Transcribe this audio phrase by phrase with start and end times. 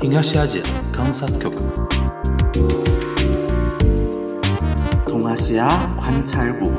[0.00, 1.56] 東アジア観察局
[5.06, 6.72] 동아시아 관찰국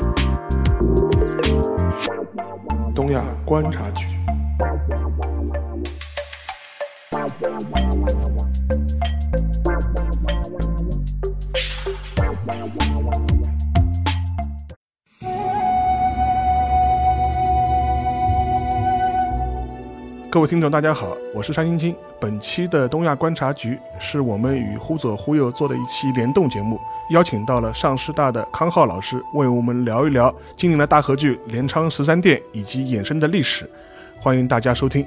[2.93, 4.16] 东亚观察局。
[20.30, 21.96] 各位听众，大家好，我是山青青。
[22.20, 26.78] 本期的东亚观察局是我们与忽左忽右做的一期联动节目，
[27.08, 33.68] 邀请到了上师大的康浩老师为我们聊一聊今年的大河剧《镰仓十三殿》以及衍生的历史。
[34.20, 35.06] 欢迎大家收听。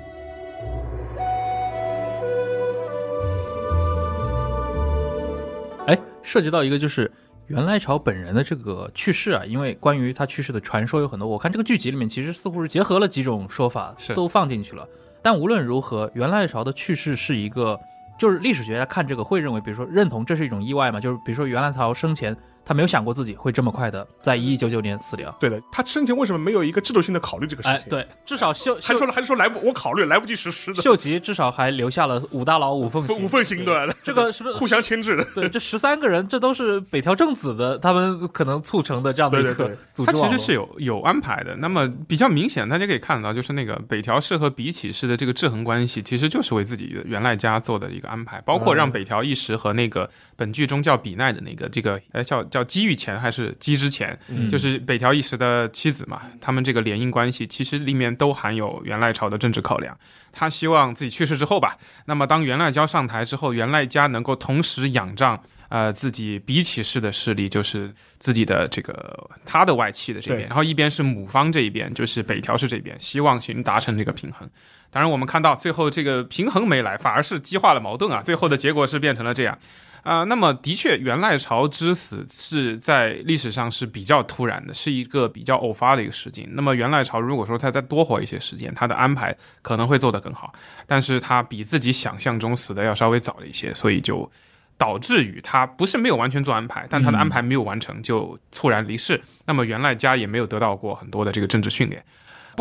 [5.85, 7.12] 哎，涉及到一个就是
[7.45, 14.88] 袁来朝本人的这个去世啊，因为关于他去世的传说有很多，我看这个剧集里面其实似乎是结合了几种说法，是都放进去了。
[15.21, 17.79] 但无论如何，元赖朝的去世是一个，
[18.17, 25.35] 就是历史学家看这个会认为，比如说认同这是一种意外嘛，就是比如说元赖朝生前他没有想过自己会这么快的在一一九九年死掉。
[25.40, 27.77] 对的，他生前为什么没有一个制度性的考虑这个事情？
[27.77, 35.26] 哎，，对，至少秀秀还说了，还说来不，我考虑来不及实施的，秀吉至少还留下了五大佬五奉行，五份行对，这个是不是互相牵制的。
[35.35, 41.55] 对，这十三个人，这都是北条政子的，他们可能促成的这样的一个对 对对他其实是有有安排的。
[41.57, 50.09] 那么比较明显，大家可以看到，就是那个北条氏和比企氏的这个制衡关系，其实就是为自己的原来家做的一个安排，包括让北条一时和那个
[50.41, 59.95] 本剧中叫比奈的那个这个，哎，叫叫姬御前还是姬之前，嗯就是北条义时的妻子嘛，他们这个联姻关系其实里面都含有元赖朝的政治考量。
[60.31, 65.39] 他希望自己去世之后吧，那么当元赖娇上台之后，元赖家能够同时仰仗
[65.69, 74.50] 呃自己比起氏的势力，就是自己的这个他的外戚的这边，然后一边是母方这一边，就是北条氏这边，希望行达成这个平衡。
[74.89, 79.57] 当然，我们看到最后这个平衡没来，反而是激化了矛盾啊，最后的结果是变成了这样。
[80.03, 86.50] 啊、那么的确，元赖朝之死是在历史上是比较突然的，是一个比较偶发的一个事情。
[86.53, 90.53] 那么元赖朝如果说他再多活一些时间，他的安排可能会做得更好，
[90.88, 94.29] 但是他比自己想象中死的要稍微早了一些，所以就
[94.78, 99.22] 导致于他不是没有完全做安排，但他的安排没有完成就猝然离世。
[99.45, 102.03] 那么元赖家也没有得到过很多的这个政治训练。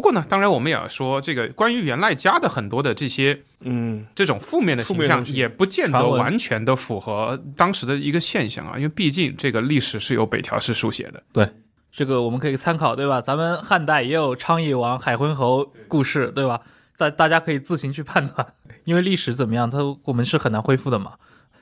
[0.01, 11.23] 不过呢，当然我们也要说，这个关于元赖家的很多的这些嗯，这种负面的形象，也不见得完全的符合当时的一个现象啊，因为毕竟这个历史是由北条氏书写的。
[11.35, 11.47] 对
[11.93, 13.21] 这个我们可以参考，对吧？
[13.21, 16.63] 咱们汉代也有昌邑王、海昏侯故事，对吧？
[16.97, 21.13] 在大家可以自行去判断， 因为历史怎么样，它我们是很难恢复的嘛。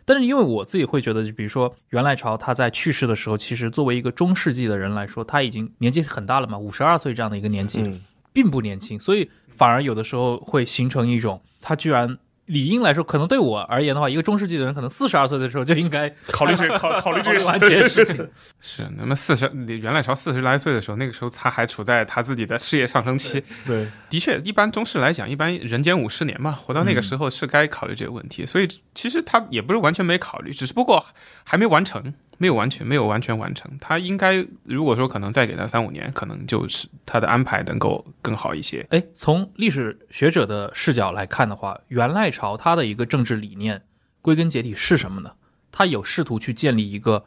[0.05, 8.01] 但是因为我自己会觉得，就比如说元赖朝他在去世的时候，其实作为一个中世纪的人来说，他已经年纪很大了嘛，五十二岁这样的一个年纪，嗯
[8.39, 12.17] 并不年轻，所以反而有的时候会形成一种，他居然
[12.47, 18.17] 理应来说，可能对我而言的话，一个中世纪的人可能四十二岁的时候就应该考虑这考 考虑这考虑完个这些事情。
[18.63, 23.43] 是，那么四十元赖朝四十来岁的时候，那个时候他还处在他自己的事业上升期。
[23.67, 28.47] 对，的确，一般中世来讲，一般人间五十年嘛，活到那个时候是该考虑这个问题。
[28.47, 31.05] 所以其实他也不是完全没考虑，只是不过
[31.45, 33.71] 还没完成，没有完全没有完全完成。
[33.81, 38.87] 他应该如果说可能再给他三五年，可能就是他的安排能够更好一些。
[38.91, 43.83] 哎，从历史学者的视角来看的话，元赖朝他的一个政治理念，
[44.23, 45.33] 归根结底是什么呢？
[45.71, 47.25] 他有试图去建立一个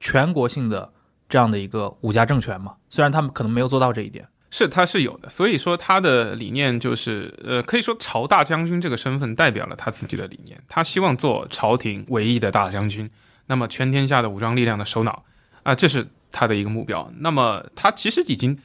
[0.00, 0.92] 全国性的
[1.28, 2.76] 这样的一个武家政权吗？
[2.88, 4.26] 虽然他们可能没有做到这一点。
[4.54, 13.10] 是，他是有的，所以说他的理念就是，呃，可以说朝大将军这个身份代表了他自己的理念，他希望做朝廷唯一的大将军，
[13.46, 15.24] 那么全天下的武装力量的首脑，
[15.62, 17.10] 啊、这是他的一个目标。
[17.18, 18.58] 那么他其实已经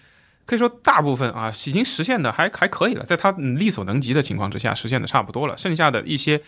[0.46, 6.42] 可以说大部分啊，已经实现的还还可以了，在他嗯力所能及的情况之下，实现的差不多了，剩下的一些。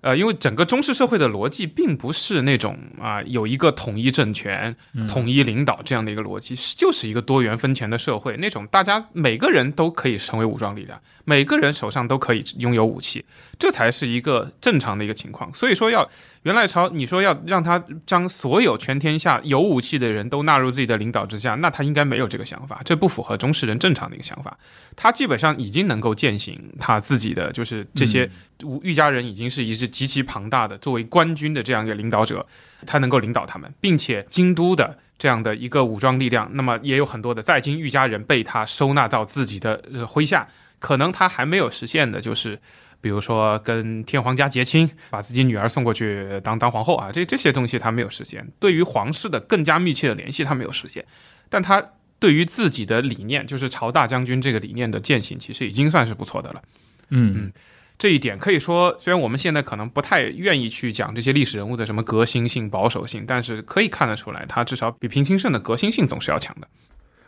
[0.00, 4.76] 呃，因为整个中式社会的逻辑并不是那种啊、有一个统一政权、
[5.08, 13.24] 统一领导这样的一个逻辑，是就是一个多元分权的社会，那种大家每个人都可以成为武装力量，每个人手上都可以拥有武器，
[13.58, 15.52] 这才是一个正常的一个情况。
[15.52, 16.08] 所以说要
[16.42, 24.56] 元赖朝，你说要让他将所有全天下有武器的人都纳入自己的领导之下，那他应该没有这个想法，这不符合中世人正常的一个想法。
[24.94, 28.30] 他基本上已经能够践行他自己的，就是这些
[28.62, 32.46] 吴玉家人已经是一支极其庞大的作为官军的这样一个领导者，
[32.86, 40.48] 他能够领导他们，并且京都的这样的一个武装力量，那么也有很多的在京玉家人被他收纳到自己的呃麾下，
[40.78, 42.60] 可能他还没有实现的就是。
[43.00, 48.46] 比如说跟天皇家结亲，把自己女儿送过去当当皇后啊，这这些东西他没有实现。
[48.58, 51.04] 对于皇室的更加密切的联系，他没有实现。
[51.48, 51.82] 但他
[52.18, 56.62] 对于自己的理念，就是朝大将军这个理念的践行，其实已经算是不错的了。
[57.10, 57.52] 嗯嗯
[57.98, 66.68] 这一点可以说，虽然我们现在可能不太愿意去讲这些历史人物的什么革新性、保守性，但是可以看得出来，他至少比平清盛的革新性总是要强的。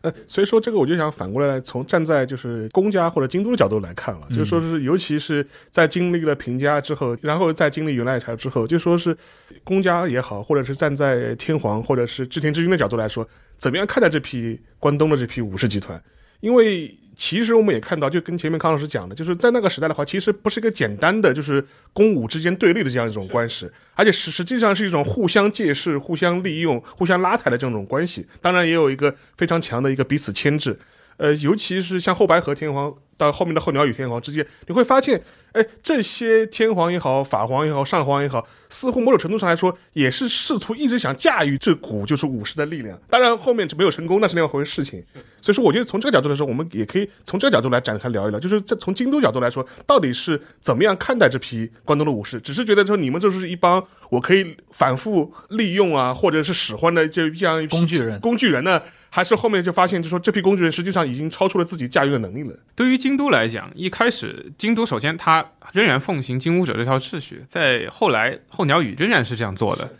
[0.03, 9.17] 呃，所以说这个我就想反过来从站在就是公家或者京都的角度来看了，就说是尤其是在经历了平家之后，然后再经历源赖朝之后，就说是
[9.63, 16.03] 公家也好，或者是站在天皇或者是织田之军的角度来说，怎么样看待这批关东的这批武士集团？
[16.41, 28.27] 因为其实我们也看到，就跟前面康老师讲的，就是在那个时代的话，其实不是一个简单的就是公武之间对立的这样一种关系，而且实实际上是一种互相借势、互相利用、互相拉抬的这种关系。
[28.41, 30.79] 当然，也有一个非常强的一个彼此牵制。
[31.21, 35.23] 呃，尤其是像后白河天皇到后面的后鸟羽天皇之间，你会发现，
[35.53, 42.99] 哎，这些天皇也好，法皇也好，上皇也好，似乎某种程度上来说，也是试图一直想驾驭这股就是武士的力量。
[43.11, 45.05] 当然，后面就没有成功，那是另外一回事情。
[45.43, 52.41] 所以说，我觉得从这个角度来说，我们也可以从这个角度来展开聊一聊，就是这从京都角度来说，到底是怎么样看待这批关东的武士？
[52.41, 58.81] 只是觉得说你们就是一帮我可以反复利用啊，或者是使唤的这样一批工具人工具人呢？
[59.11, 62.57] 还是后面就发现，就说这批工具人实际上已经超出了自己驾驭的能力了。
[62.75, 69.91] 对于京都来讲，一开始京都首先它仍然奉行金武者这条秩序，在后来候鸟羽仍然是这样做的。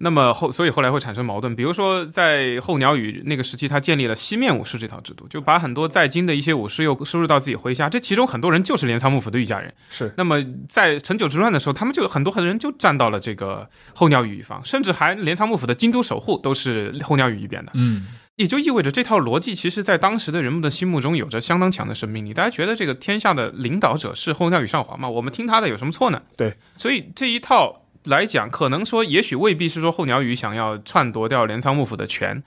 [0.00, 1.56] 那么后，所以后来会产生矛盾。
[1.56, 7.88] 比如说，在候鸟羽那个时期，他建立了西面武士这套制度，就把很多在京的一些武士又收入到自己麾下。
[7.88, 9.74] 这其中很多人就是镰仓幕府的御家人。
[9.90, 10.14] 是。
[10.16, 17.72] 那么在成久之乱的时候，他们就很多很多人就站到了这个候鸟羽一方，甚至还镰仓幕府的京都守护都是候鸟羽一边的。
[17.74, 18.06] 嗯，
[18.38, 22.32] 也就意味着这套逻辑，其实在当时的人们的心目中有着相当强的生命力。
[22.32, 25.08] 大家觉得这个天下的领导者是候鸟羽上皇嘛？
[25.08, 26.22] 我们听他的有什么错呢？
[26.36, 32.40] 对，所以这一套来讲，可能说也许未必是说候鸟羽想要篡夺掉镰仓幕府的权。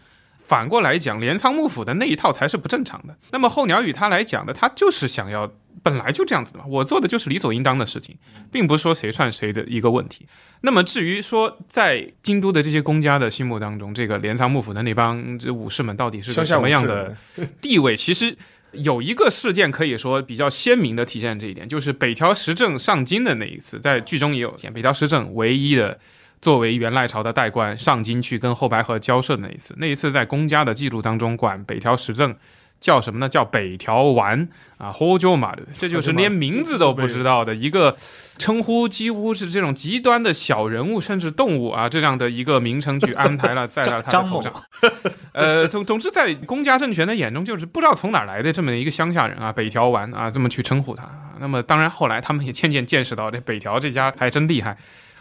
[0.45, 3.17] 反过来讲，镰仓幕府的那一套才是不正常的。
[3.33, 5.51] 那么候鸟羽他来讲的，他就是想要
[5.83, 8.15] 本来就这样子的嘛，我做的就是理所应当的事情，
[8.51, 10.25] 并不是说谁算谁的一个问题。
[10.61, 17.15] 那么至于说在京都的这些公家的心目当中，这个镰仓幕府的那帮这武士们到底是个什么样的
[17.61, 18.37] 地位，其实。
[18.73, 24.71] 有一个事件可以说比较鲜明的体现这一点，就是北条时政上京的那一次，在剧中也有见。
[24.71, 25.99] 北条时政唯一的
[26.41, 32.33] 作为元赖朝的代官上京去跟后白河交涉的那一次，那一次在公家的记录当中管北条时政
[32.81, 33.29] 叫什么呢？
[33.29, 37.95] 叫北条丸啊，호조马的，这就是连名字都不知道的一个
[38.39, 44.51] 称呼，几乎是这种极端的小人物甚至动物啊这样的一个名称去安排了在了他的头上。
[45.31, 51.07] 呃，总总之在公家政权的眼中，就是不知道从哪来的这么一个乡下人啊，北条丸啊，这么去称呼他。
[51.39, 54.75] 那么当然后来他们也渐渐见识到这北条这家还真厉害。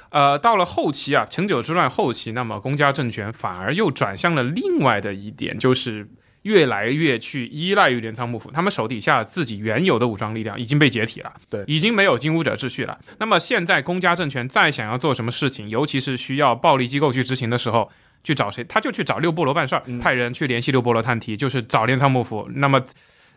[0.09, 6.09] 呃，到了后期啊，成久之乱后期，那么公家政权反而又转向了另外的一点，就是
[6.43, 12.99] 越来越去依赖于镰仓幕府，他们手底下自己原有的武装力量已经被解体了，对已经没有金武者秩序了。
[13.19, 17.91] 那么现在公家政权再想要做什么事情，尤其是需要暴力机构去执行的时候，
[18.25, 18.65] 去找谁？
[18.65, 22.49] 他就去找六波罗办事儿，派人去联系六波罗探题，就是找镰仓幕府。
[22.55, 22.83] 那么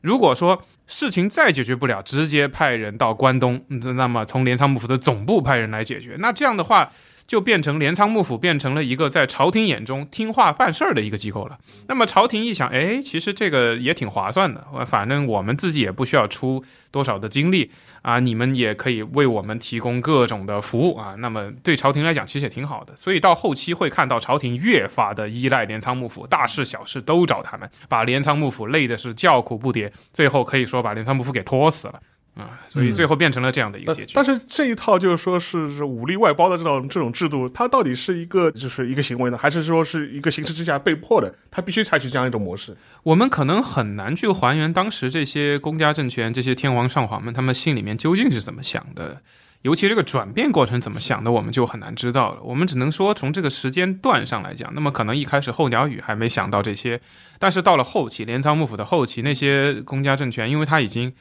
[0.02, 6.16] 如果说事情再解决不了，直接派人到关东，嗯那么从镰仓幕府的总部派人来解决。
[6.20, 6.92] 那这样的话，
[7.34, 11.58] 就变成镰仓幕府变成了一个在朝廷眼中听话办事儿的一个机构了。
[11.88, 17.72] 那么朝廷一想，哎，其实这个也挺划算的，反正我们自己也不需要出多少的精力
[18.04, 21.16] 啊，你们也可以为我们提供各种的服务啊。
[21.18, 22.96] 那么对朝廷来讲，其实也挺好的。
[22.96, 32.00] 所以到后期会看到朝廷越发的依赖镰仓幕府，大事小事都找他们，把镰仓幕府累的是叫苦不迭，最后可以说把镰仓幕府给拖死了
[32.36, 32.60] 啊。
[32.68, 34.14] 所以最后变成了这样的一个结局。
[34.16, 41.34] 但是这一套就是说是是武力外包的这种这种制度，它到底是一个就是一个行为呢，还是说是一个形势之下被迫的？
[41.52, 42.76] 它必须采取这样一种模式。
[43.04, 49.22] 我们可能很难去还原当时这些公家政权、这些天皇上皇们他们心里面究竟是怎么想的，
[49.62, 52.42] 尤其这个转变过程怎么想的，我们就很难知道了。
[52.44, 57.00] 我们只能说从这个时间段上来讲，那么可能一开始候鸟羽还没想到这些，
[57.40, 61.14] 但是到了后期镰仓幕府的后期，那些公家政权，因为他已经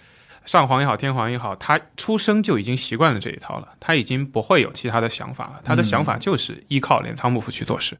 [0.44, 7.96] 上皇也好，天皇也好，他出生就已经习惯了这一套了，他已经不会有其他的想法了，他的想法就是依靠镰仓幕府去做事。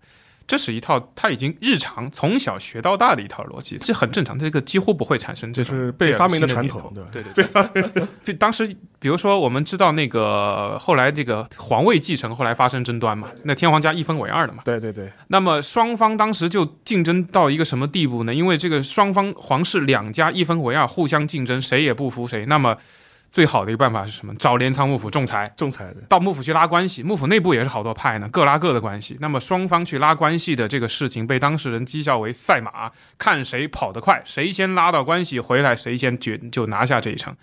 [0.52, 8.06] 这是一套他已经日常从小学到大的一套逻辑，这很正常，这个几乎不会产生这种是被发明的传统对对对对。
[8.23, 8.66] 就当时，
[8.99, 14.61] 比如说我们知道那个后来这个皇位继承后来发生争端嘛，那天皇家一分为二了嘛。
[14.62, 18.35] 对对对，那么双方当时就竞争到一个什么地步呢？
[18.35, 22.44] 因为这个双方皇室两家一分为二，互相竞争，谁也不服谁。
[22.44, 22.76] 那么
[23.32, 24.34] 最好的一个办法是什么？
[24.34, 29.16] 找镰仓幕府仲裁，仲裁的到幕府去拉关系，幕府内部也是好多派呢，各拉各的关系。
[29.20, 37.34] 那么双方去拉关系的这个事情，被当事人讥笑为赛马，看谁跑得快，谁先拉到关系回来，谁先决就拿下这一场。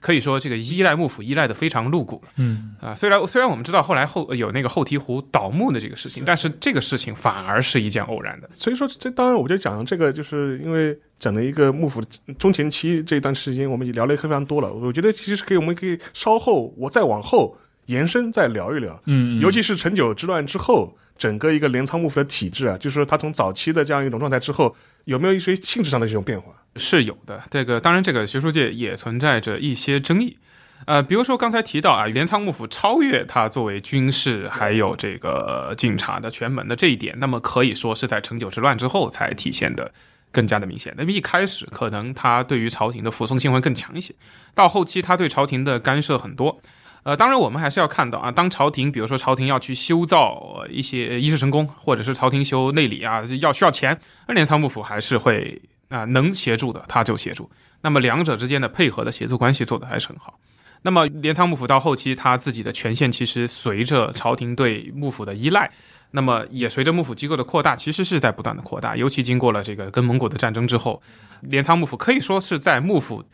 [0.00, 2.94] 可以说这个依赖幕府依赖的非常露骨嗯，啊。
[2.94, 8.48] 虽然虽然我们知道后来后有那个后醍醐倒幕的这个事情，但是这个事情反而是一件偶然的。
[8.54, 12.02] 所以说，这当然我就讲这个，就是因为整了一个幕府
[12.38, 14.72] 中前期这一段时间，我们已经聊了非常多了。
[14.72, 24.74] 我觉得其实可以，我们可以稍后我再往后延伸再聊一聊，嗯，尤其是陈九之乱之后，整个一个镰仓幕府的体制啊，就是说它从早期的这样一种状态之后，
[25.04, 26.52] 有没有一些性质上的这种变化？
[26.76, 30.38] 是有的，这个当然，这个学术界也存在着一些争议。
[30.86, 39.92] 呃，比如说刚才提到啊，镰仓幕府超越它作为军事还有这个警察的权门的这一点，那么可以说是在成九之乱之后才体现的
[40.30, 40.94] 更加的明显。
[40.96, 44.14] 那么一开始可能他对于朝廷的服从性会更强一些，
[44.54, 46.60] 到后期他对朝廷的干涉很多。
[47.02, 57.50] 呃，当然我们还是要看到啊，当朝廷比如说朝廷要去修造一些衣食神功，或者是朝廷修内里啊，要需要钱，而镰仓幕府还是会啊、能协助的他就协助。
[57.80, 60.38] 那么两者之间的配合的协作关系做得还是很好。
[60.82, 65.70] 那么镰仓幕府到后期，他自己的权限其实随着朝廷对幕府的依赖，
[66.12, 68.96] 那么也随着幕府机构的扩大，其实是在不断的扩大。
[68.96, 71.00] 尤其经过了这个跟蒙古的战争之后，
[71.42, 73.24] 镰仓幕府可以说是在幕府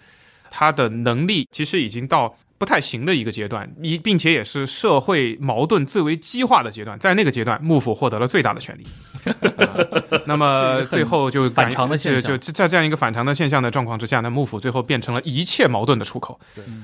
[0.51, 6.99] 它的能力其实已经到不太行的一个阶段，一并且也是社会矛盾最为激化的阶段。
[6.99, 8.87] 在那个阶段，幕府获得了最大的权力。
[9.25, 9.77] 啊
[10.25, 16.39] 那么最后就 反常的现象就就在这样一个反常的现象的状况之下呢，幕府最后变成了一切矛盾的出口。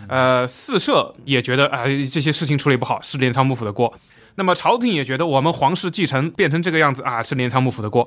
[0.08, 3.92] 呃，四社也觉得啊、这些事情处理不好是镰仓幕府的锅。
[4.34, 8.06] 那么朝廷也觉得我们皇室继承变成这个样子啊，是镰仓幕府的锅。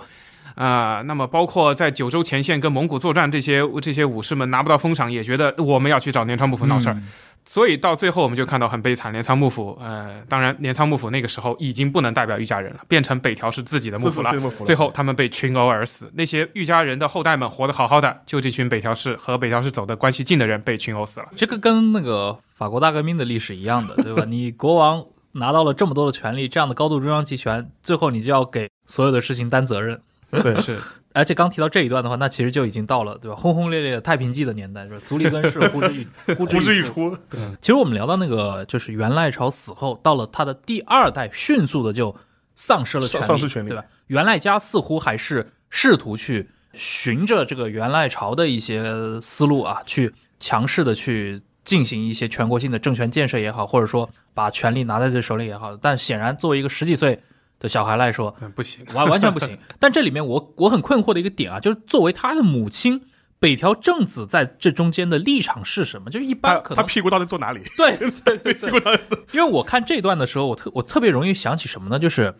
[0.53, 6.95] 啊、那么包括在九州前线跟蒙古作战这些这些武士们拿不到封赏，也觉得我们要去找镰仓幕府闹事儿。
[7.43, 21.27] 所以到最后我们就看到很悲惨，镰仓幕府，呃，当然镰仓幕府那个时候已经不能代表御家人了，变成北条氏自己的幕府了最后他们被群殴而死，那些御家人的后代们活得好好的，就这群北条氏和北条氏走的关系近的人被群殴死了。
[21.35, 24.23] 这个跟那个法国大革命的历史一样的，对吧？
[24.25, 25.03] 你国王
[25.35, 30.01] 拿到了这么多的权利，这样的高度中央集权，最后你就要给所有的事情担责任。
[30.31, 30.79] 对， 是，
[31.13, 33.35] 而且刚提到这一段的话，那其实就已经到了对吧？
[33.35, 34.99] 轰轰烈烈的太平记的年代，是吧？
[35.05, 37.15] 足利尊氏呼之欲呼呼之欲出。
[37.29, 42.15] 对，其实我们聊到那个，就是元赖朝死后，到了他的第二代，迅速的就
[42.55, 43.83] 丧失了权利，丧失权利对吧？
[44.07, 55.75] 元赖家似乎还是试图去循着这个元赖朝的一些思路啊，去强势的去进行一些全国性的政权建设也好，或者说把权力拿在自己手里也好。
[55.75, 57.19] 但显然，作为一个十几岁
[57.59, 59.57] 的小孩来说，嗯，不行，完完全不行。
[59.79, 63.01] 但这里面我我很困惑的一个点啊，就是作为他的母亲
[63.39, 66.09] 北条正子在这中间的立场是什么？
[66.09, 67.61] 就是一般可能他屁股到底坐哪里？
[67.75, 69.01] 对对对对，
[69.33, 71.97] 因为我看这段的时候，我特我特别容易想起什么呢？
[71.97, 72.33] 就是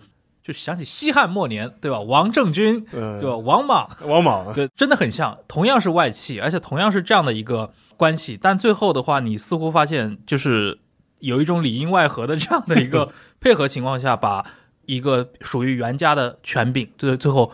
[0.44, 2.00] 就是想起西汉末年，对吧？
[2.00, 3.36] 王政君，嗯，对吧？
[3.38, 10.78] 王莽，王莽，对，真的很像，同样是外戚，而且同样是这样的一个关系，但最后的话，你似乎发现就是
[11.20, 14.46] 有一种里应外合的这样的一个 配合情况下，把
[14.86, 17.54] 一个属于袁家的权柄，最最后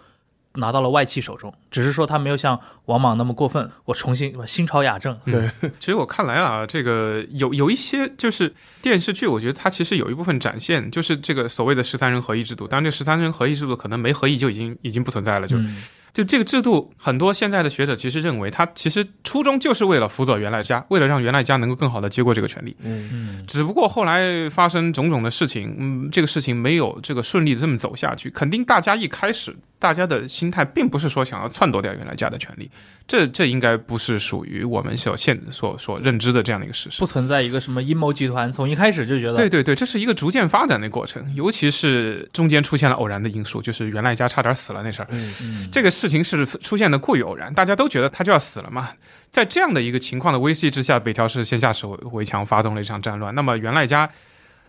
[0.56, 5.50] 拿到了外戚手中，只是说他没有像王莽那么过分，我重新新朝雅正，对。
[5.80, 12.68] 其实我看来啊，这个有有一些就是电视剧，我觉得它其实有一部分展现，就是这个所谓的十三人合议制度。
[12.68, 15.84] 当然，这十三人合议制度可能没合议就已经已经不存在了，就、嗯
[16.14, 22.76] 就这个制度，很多现在的学者其实认为，它其实初衷就是为了辅佐元赖家，为了让元赖家能够更好的接过这个权利。
[22.82, 28.30] 嗯，嗯只不过后来发生种种的事情，嗯，这个事情没有这个顺利的这么走下去。
[28.32, 32.70] 肯定大家一开始大家的心态并不是说想要篡夺掉原来家的权利，
[33.08, 37.06] 这这应该不是属于我们所现所所认知的这样的一个事实不。
[37.06, 45.08] 存在一个什么阴谋集团，从一开始就觉得对对对，这是一个逐渐发展的过程，尤其是中间出现了偶然的因素，就是原来家差点死了那事儿。
[45.12, 48.90] 嗯这个事情是出现的过于偶然，大家都觉得他就要死了嘛。
[49.30, 53.36] 在这样的一个情况的威胁之下，北条氏先下手为强，发动了一场战乱。
[53.36, 54.10] 那么源赖家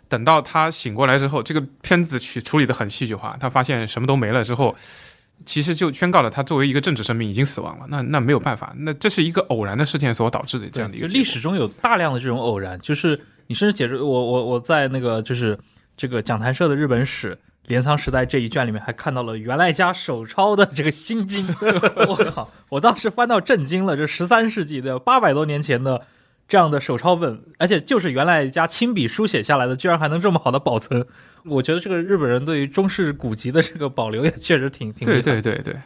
[0.09, 4.77] 等到他醒过来之后，这个片子去处理的很戏剧化，他发现什么都没了之后，
[5.47, 7.87] 其实就宣告了他作为一个政治生命已经死亡了。
[7.89, 15.59] 那那没有办法，那这是一个偶然的事件所导致的这样的一个结果历史中有大量的这种偶然，就是你甚至解释我我我在那个就是
[15.97, 21.47] 这个讲坛社的日本史镰仓时代这一卷里面还看到了原来家手抄的这个心经，
[22.09, 22.51] 我靠！
[22.71, 26.07] 我当时翻到震惊了，这十三世纪的八百多年前的
[26.49, 31.07] 这样的手抄本，而且就是原来家亲笔书写下来的，居然还能这么好的保存。
[31.45, 35.81] 我觉得这个日本人对于中式古籍的这个保留也确实挺挺厉对对对对，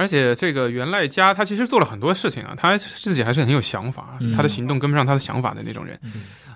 [0.00, 6.00] 而且这个源赖家他其实做了很多事情啊，他自己还是很有想法，嗯他的行动跟不上他的想法的那种人。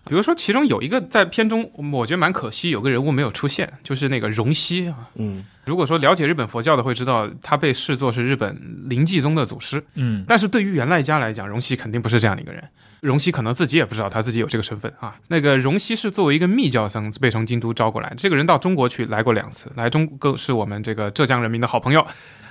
[0.06, 4.96] 比如说，其中有一个在片中我觉得蛮可惜，有个人物没有出现，就是那个荣西啊。
[5.16, 8.58] 嗯，如果说了解日本佛教的会知道，他被视作是日本
[8.88, 9.84] 灵济宗的祖师。
[9.94, 12.62] 嗯但是对于源赖家来讲，荣西肯定不是这样的一个人。
[13.04, 15.14] 荣西可能自己也不知道他自己有这个身份啊。
[15.28, 22.04] 那个荣西是作为一个密教僧被从京都招过来，这个人到中国去来过两次，来中更是我们这个浙江人民的好朋友。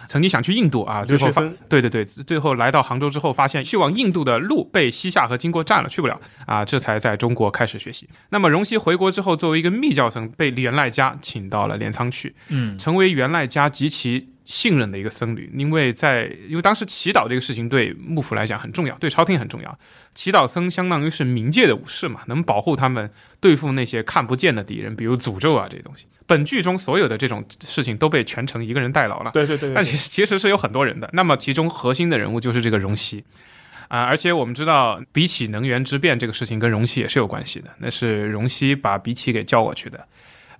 [0.05, 1.29] 曾经想去印度啊，最后
[1.69, 8.07] 对对对，最后来到杭州之后，发现去往印度的路被西夏和金国占了，去不了啊，这才在中国开始学习。
[8.29, 19.79] 那么荣西回国之后，作为一个密教僧，被源赖家请到了镰仓去，嗯成为源赖家及其信任的一个僧侣，因为在因为当时祈祷这个事情对幕府来讲很重要，对朝廷很重要。
[20.13, 23.09] 祈祷僧相当于是冥界的武士嘛，能保护他们
[23.39, 26.05] 对付那些看不见的敌人，比如诅咒啊这些东西。
[26.25, 29.31] 本剧中所有的这种事情都被全程一个人代劳了。
[29.31, 31.09] 对对对对但其实其实是有很多人的。
[31.13, 33.23] 那么其中核心的人物就是这个荣西。
[33.89, 37.69] 啊，而且我们知道，比起能源之变这个事情跟荣西也是有关系的。
[37.77, 40.07] 那是荣西把比起给叫过去的，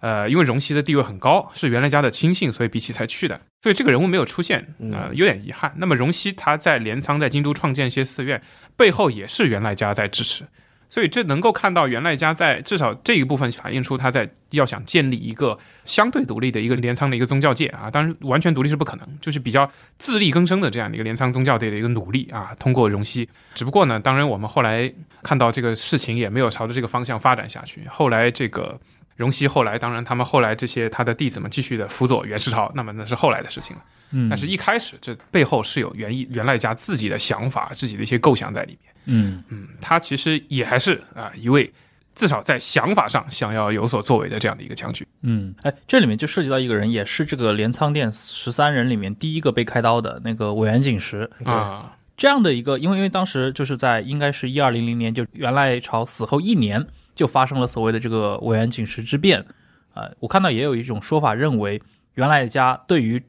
[0.03, 3.39] 呃，因为荣西的地位很高，是原来家的亲信，所以比起才去的。
[3.61, 5.73] 所以这个人物没有出现，呃，有点遗憾。
[5.77, 8.41] 那么荣西他在镰仓、在京都创建一些寺院，
[8.75, 10.43] 背后也是原来家在支持。
[10.89, 22.53] 所以这能够看到原来家在至少这一部分反映出他在要想建立一个相对独立的一个镰仓的一个宗教界啊，当然完全独立是不可能，就是比较自力更生的这样的一个镰仓宗教界的一个努力啊。
[22.59, 24.93] 通过荣西，只不过呢，当然我们后来
[25.23, 27.81] 看到这个事情也没有朝着这个方向发展下去。
[27.87, 28.79] 后来这个
[29.15, 33.81] 荣西后来，当然他们后来这些他的弟子们继续的辅佐元世朝，那么那是后来的事情了。
[34.11, 38.93] 嗯，但是一开始这背后是有源义源赖家自己的想法、自己的一些构想在里面。
[39.05, 41.71] 嗯嗯，他其实也还是啊、一位
[42.15, 45.05] 至少在想法上想要有所作为的这样的一个将军。
[45.23, 51.29] 嗯，哎，这里面就涉及到一个人，也是这个镰仓殿十三人里面第一个被开刀的那个委员景石。
[51.43, 59.45] 啊，这样的一个，因为因为当时就是在应该是一二零零年，就元赖朝死后一年，就发生了所谓的这个尾原景实之变。
[59.93, 61.81] 呃，我看到也有一种说法认为，
[62.15, 63.23] 元赖家对于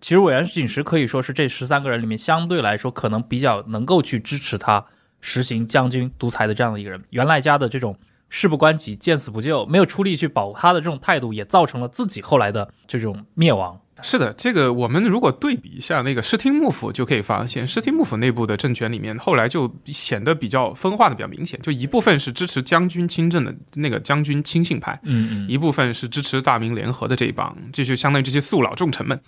[0.00, 4.84] 其实尾原景实可以说是这十三个人里面相对来说可能比较能够去支持他
[5.20, 7.02] 实行将军独裁的这样的一个人。
[7.10, 7.96] 元赖家的这种
[8.28, 13.80] 事不关己、见死不救，没有出力去保他的这种态度，也造成了自己后来的这种灭亡。
[14.02, 29.20] 是的，这个我们如果对比一下那个室町幕府，就可以发现，室町幕府内部的政权里面，后来就显得比较分化的比较明显，就一部分是支持将军亲政的那个将军亲信派，嗯嗯一部分是支持大明联合的这一帮，这就相当于这些宿老重臣们。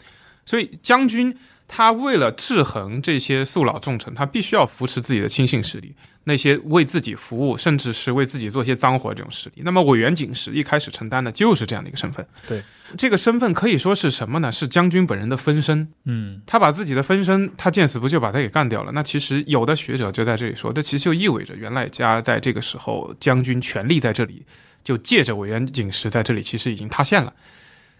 [0.44, 1.32] 所以将军
[1.74, 9.62] 他为了制衡这些素老重臣，他必须要扶持自己的亲信势力，那些为自己服务，甚至是为自己做些脏活这种势力。
[9.64, 12.26] 那么委员警时一开始承担的就是这样的一个身份。
[12.46, 12.62] 对，
[12.98, 14.52] 这个身份可以说是什么呢？
[14.52, 15.88] 是将军本人的分身。
[16.04, 18.92] 嗯他把自己的分身，他见死不救，把他给干掉了。
[18.92, 24.44] 那其实有的学者就在这里说，这其实就意味着源赖家在这个时候将军权力在这里，
[24.84, 27.32] 就借着委员警时在这里其实已经塌陷了。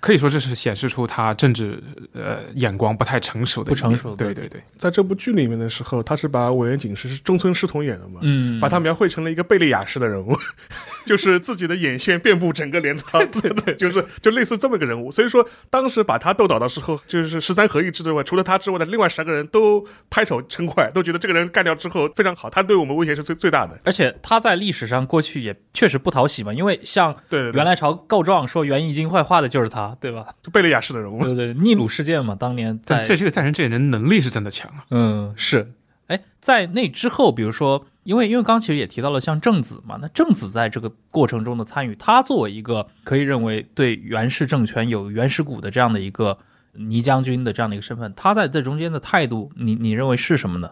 [0.02, 1.80] 可以说这是显示出他政治
[2.12, 10.36] 呃眼光不太成熟的不成熟对对对对，在这部剧里面的时候，他是把委员警视是中村狮童演的嘛，嗯，把他描绘成了一个贝利亚式的人物，
[11.06, 15.12] 就是自己的眼线遍布整个镰仓， 对对，就是就类似这么个人物。
[15.12, 23.78] 所以说，当时把他斗倒的时候，就是十三合一之外，除了他之外的另外十个人都拍手称快，都觉得这个人干掉之后非常好，他对我们威胁是最最大的。
[23.84, 30.26] 而且他在历史上过去也确实不讨喜嘛，因为像对对对，元来朝告状说袁义经坏话的就是他，对吧？
[30.42, 31.22] 就贝利亚式的人物。
[31.22, 34.84] 对对，逆鲁事件嘛，当年在这这个战神这人能力是真的强啊。
[34.90, 35.72] 嗯是，
[36.06, 46.38] 哎，在那之后，比如说，因为因为刚刚其实也提到了像正子嘛，那正子在这个过程中的参与，他作为一个可以认为对袁氏政权有原始股的这样的一个
[46.74, 50.70] 倪将军的这样的一个身份，他在这中间的态度，你你认为是什么呢？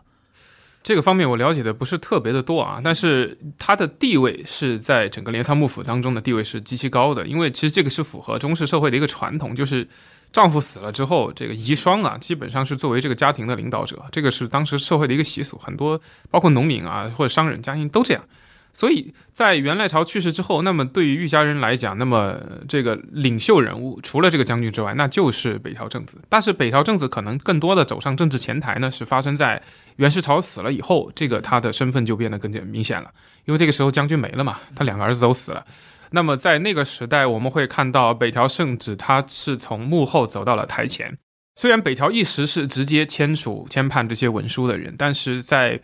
[0.82, 9.86] 这个方面我了解的不是特别的多啊，但是他的地位是在整个镰仓幕府当中的地位是极其高的，因为其实这个是符合中式社会的一个传统，就是
[10.32, 18.24] 丈夫死了之后，这个遗孀啊，基本上是作为这个家庭的领导者，这个是当时社会的一个习俗，很多包括农民啊或者商人家庭都这样。
[18.80, 26.18] 所以在元赖朝去世之后，那么对于玉家人来讲，那么这个领袖人物除了这个将军之外，那就是北条政子。
[26.30, 29.62] 但是北条政子可能更多的走上政治前台呢，是发生在
[29.96, 33.10] 元世朝死了以后，这个他的身份就变得更加明显了，
[33.44, 35.62] 因为这个时候将军没了嘛，他两个儿子都死了。
[36.12, 41.18] 那么在那个时代，我们会看到北条圣子他是从幕后走到了台前。
[41.54, 45.78] 虽然北条一时是直接签署签判这些文书的人，但是在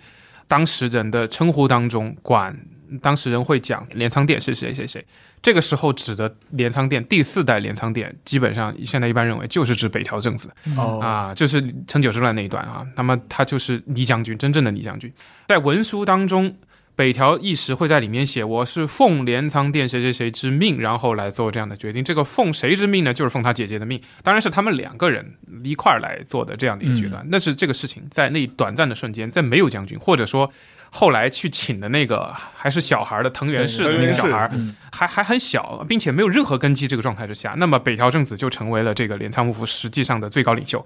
[0.49, 2.57] 当时人的称呼当中，管
[3.01, 5.05] 当时人会讲镰仓殿是谁谁谁。
[5.43, 10.51] 这个时候指的镰仓殿第四代镰仓殿，基本上现在一般认为就是指北条政子。
[10.77, 12.87] 哦啊，就是成九之乱那一段啊。
[12.97, 15.13] 那么他就是倪将军，真正的倪将军，
[15.47, 16.57] 在文书当中，
[16.97, 22.03] 北条一时会在里面写我是奉镰仓殿谁谁谁之命，然后来做这样的决定。
[22.03, 23.13] 这个奉谁之命呢？
[23.13, 27.25] 就是奉他姐姐的命，当然是他们两个人一块儿来做的这样的一个决断。
[27.29, 30.51] 那是这个事情在那短暂的瞬间，在没有将军或者说
[30.97, 40.79] 后来去请的那个还是小孩的藤原氏的那个小孩，嗯还还很小，并且没有任何根基这个状态之下，那么北条政子就成为了这个镰仓幕府实际上的最高领袖，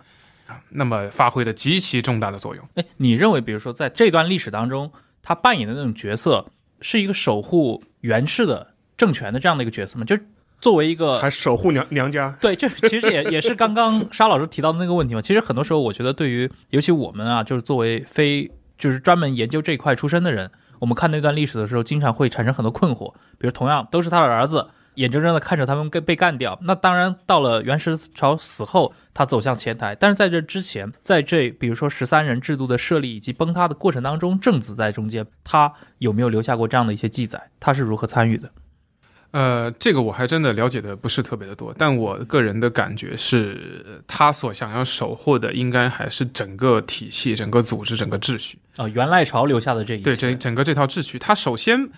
[0.48, 2.68] 啊那么发挥了极其重大的作用。
[2.74, 4.90] 哎，你认为，比如说在这段历史当中，
[5.22, 6.44] 他扮演的那种角色
[6.80, 10.04] 是一个守护源氏的政权的这样的一个角色吗？
[10.04, 10.18] 就
[10.60, 15.22] 作为一个还守护娘娘家，对，这其实也也是刚刚沙老师提到的那个问题嘛。
[15.22, 23.12] 其实很多时候，我觉得对于尤其我们啊，就是作为非就是专门研究这一块出身的人，我们看那段历史的时候，经常会产生很多困惑。
[23.38, 26.58] 比如同样都是他的儿子，眼睁睁的看着他们被被干掉。
[26.62, 37.50] 那当然，到了元始朝死后，他走向前台，但是在这之前，在这比如说十三人制度的设立以及崩塌的过程当中，正子在中间，他有没有留下过这样的一些记载？
[37.60, 38.50] 他是如何参与的？
[39.32, 48.58] 呃，这个我还真的了解的不是特别的多，但我个人的感觉是，他所想要守护的应该还是整个体系、整个组织、整个秩序。
[48.76, 51.88] 啊、元赖朝留下的这一切，对，整整个这套秩序，他首先，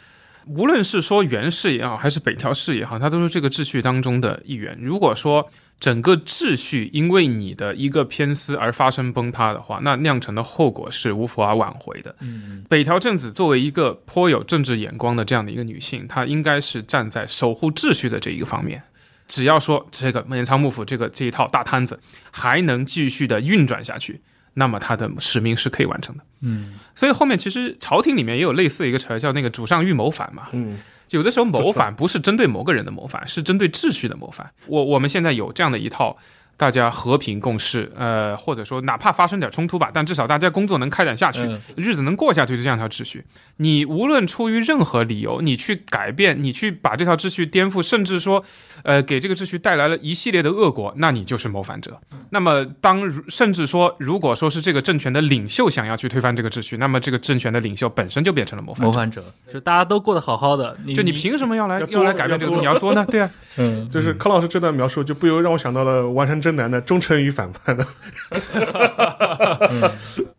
[0.47, 4.77] 无论是说元氏也好，还是北条氏也好，他都是这个秩序当中的一员。
[4.81, 5.49] 如果说
[5.83, 12.14] 整个秩序因为你的一个偏私而发生崩塌的话，那酿成的后果是无法挽回的。
[12.21, 18.81] 嗯，北条政子作为一个颇有政治眼光的这样的一个女性，她应该是站在守护秩序的这一个方面。
[19.27, 21.99] 只要说这个镰仓幕府这个这一套大摊子
[22.31, 24.21] 还能继续的运转下去，
[24.55, 26.23] 那么她的使命是可以完成的。
[26.42, 30.47] 嗯，所以后面其实朝廷里面也有类似的一个词儿，叫那个主上欲谋反嘛。
[30.53, 30.79] 嗯，
[31.12, 34.53] 有的时候谋反不是针对某个人的谋反，是针对秩序的谋反。
[34.66, 36.18] 我我们现在有这样的一套。
[36.62, 43.25] 大家和平共事，呃，或者说哪怕发生点冲突吧，但至少大家工作能开展下去，嗯日子能过下去，就这样一条秩序。
[43.57, 48.44] 你无论出于任何理由，你去改变，你去把这条秩序颠覆，甚至说，
[48.85, 51.98] 呃，给这个秩序带来了一系列的恶果，那你就是谋反者。
[52.31, 58.87] 那么当如甚至说，如果说是这个政权的领袖想要去推翻这个秩序，那么这个政权的领袖本身就变成了谋反者。
[58.87, 62.53] 谋反者，就大家都过得好好的，你就你凭什么要来要作来改变这个？
[62.57, 63.05] 你要作呢？
[63.11, 67.87] 对啊，嗯，就是柯老师这段描述，就不由让我想到了完成真男的忠诚与反叛的。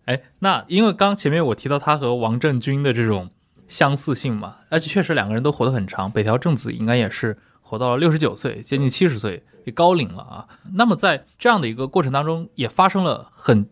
[0.06, 3.32] 哎，那因为刚前面我提到他和王政君的这种
[3.68, 10.48] 相似性嘛，而且确实两个人都活得很长，北条政子应该也是活到了六十九岁，接近七十岁，也高龄了啊。
[10.74, 13.70] 那么在这样的一个过程当中，也发生了很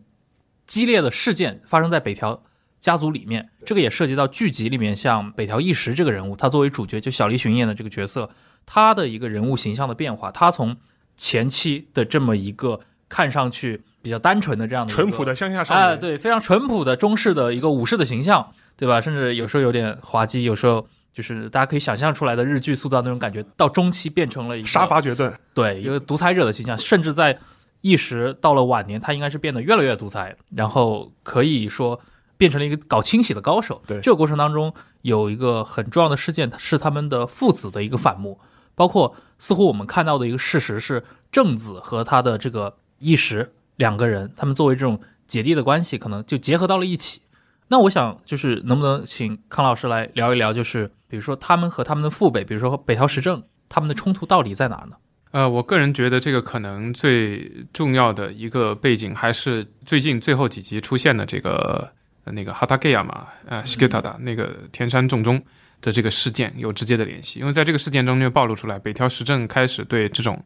[0.66, 2.42] 激烈的事件，发生在北条
[2.80, 8.30] 家族里面，这个也涉及到剧集里面像北条义时这个人物，他作为主角，就小栗旬演的这个角色，
[8.64, 10.76] 他的一个人物形象的变化，他从
[11.22, 19.00] 前期的这么一个看上去比较单纯的这样的淳朴的乡下少年，哎，对，非常淳朴的中式的一个武士的形象，对吧？
[19.00, 27.38] 甚至有时候有点滑稽，有时候就是大家可以想象出来的日剧塑造那种感觉，到中期变成了一个杀伐决断，对一个独裁者的形象，甚至在
[27.82, 32.00] 一时到了晚年，他应该是变得越来越独裁，然后可以说
[32.36, 33.80] 变成了一个搞清洗的高手。
[33.86, 38.40] 对这个过程当中有一个很重要的事件是他们的父子的一个反目，
[38.74, 41.02] 包括似乎我们看到的一个事实是
[41.32, 47.20] 正子和他的这个义时两个人，他们作为这种姐弟的关系，可能就结合到了一起。
[47.66, 54.94] 那我想就是能不能请康老师来聊一聊，就是比如说他们和他们的父辈，比如说北条时政，他们的冲突到底在哪儿呢？
[55.32, 61.90] 呃，我个人觉得这个可能最重要的一个背景，还是最近最后几集出现的这个
[62.22, 65.42] 呃那个哈塔盖亚嘛，呃西格塔达那个田山重中
[65.82, 70.42] 的这个事件有直接的联系，因为在这个事件中就暴露出来，北条时政开始对这种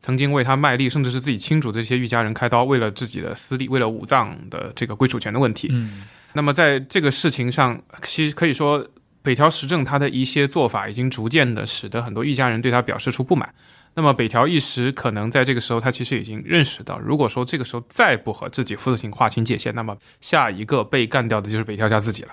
[0.00, 8.86] 曾经为他卖力，甚至是自己亲主的这些御家人开刀，为了自己的私利，为了武藏的这个归属权的问题，嗯那么在这个事情上，其实可以说，
[9.20, 13.52] 北条时政他的一些做法已经逐渐的使得很多御家人对他表示出不满。
[13.94, 22.30] 那么北条一时可能在这个时候，他其实已经认识到，如果说这个时候再不和自己父亲划清界限，那么下一个被干掉的就是北条家自己了。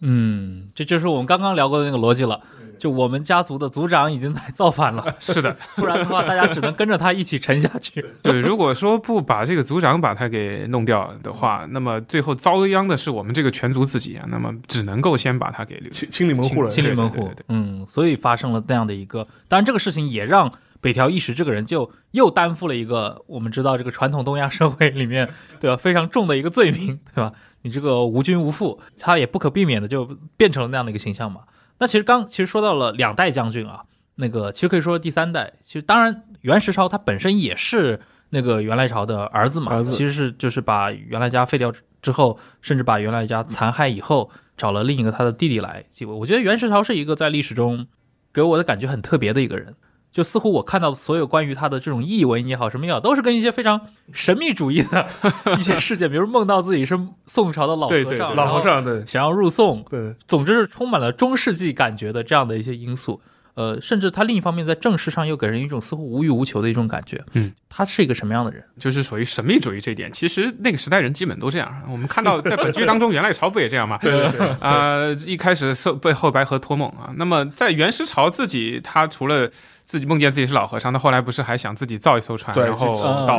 [0.00, 2.40] 嗯，这就是我们刚刚聊过的那个逻辑了。
[2.78, 8.02] 就我们家族的族长已经在造反了，是的， 不然的话，大家只能跟着他一起沉下去。
[8.22, 14.24] 对，如果说不把这个族长把他给弄掉的话，那么最后遭殃的是我们这个全族自己啊。
[14.30, 15.90] 那么只能够先把他给留。
[15.90, 16.70] 清清理门户了。
[16.70, 25.28] 清理门户嗯，所以发生了那样的一个，当然这个事情也让北条义时这个人就又担负了一个我们知道这个传统东亚社会里面
[25.60, 27.30] 对吧非常重的一个罪名，对吧？
[27.62, 30.04] 你这个无君无父，他也不可避免的就
[30.36, 31.42] 变成了那样的一个形象嘛。
[31.78, 33.84] 那其实刚其实说到了两代将军啊，
[34.16, 46.12] 那个其实可以说第三代，其实当然袁世超他本身也是那个元赖朝的儿子嘛，儿子其实是就是把元赖家废掉之后，甚至把元赖家残害以后，找了另一个他的弟弟来继位。
[46.12, 47.86] 我觉得袁世超是一个在历史中
[48.32, 49.74] 给我的感觉很特别的一个人。
[50.12, 53.80] 就似乎我看到的所有关于他的这种译文也好，什么也好，都是跟一些非常
[54.12, 55.08] 神秘主义的
[55.58, 63.20] 一些事件，比如梦到自己是宋朝的老和尚，对对对老和尚对想要入宋，对总之是充满了中世纪感觉的这样的一些因素。
[63.54, 67.22] 呃，甚至他另一方面在政事上又给人一种似乎无欲无求的一种感觉。
[67.32, 68.62] 嗯，他是一个什么样的人？
[68.78, 70.10] 就是属于神秘主义这一点。
[70.12, 71.82] 其实那个时代人基本都这样。
[71.90, 73.98] 我们看到在本剧当中， 元赖朝不也这样吗？
[74.00, 77.12] 对对对，啊、一开始受被后白河托梦啊。
[77.16, 79.50] 那么在元世朝自己，他除了
[79.90, 82.92] 自己梦见自己是老和尚，他后来不是还想自己造一艘船，然后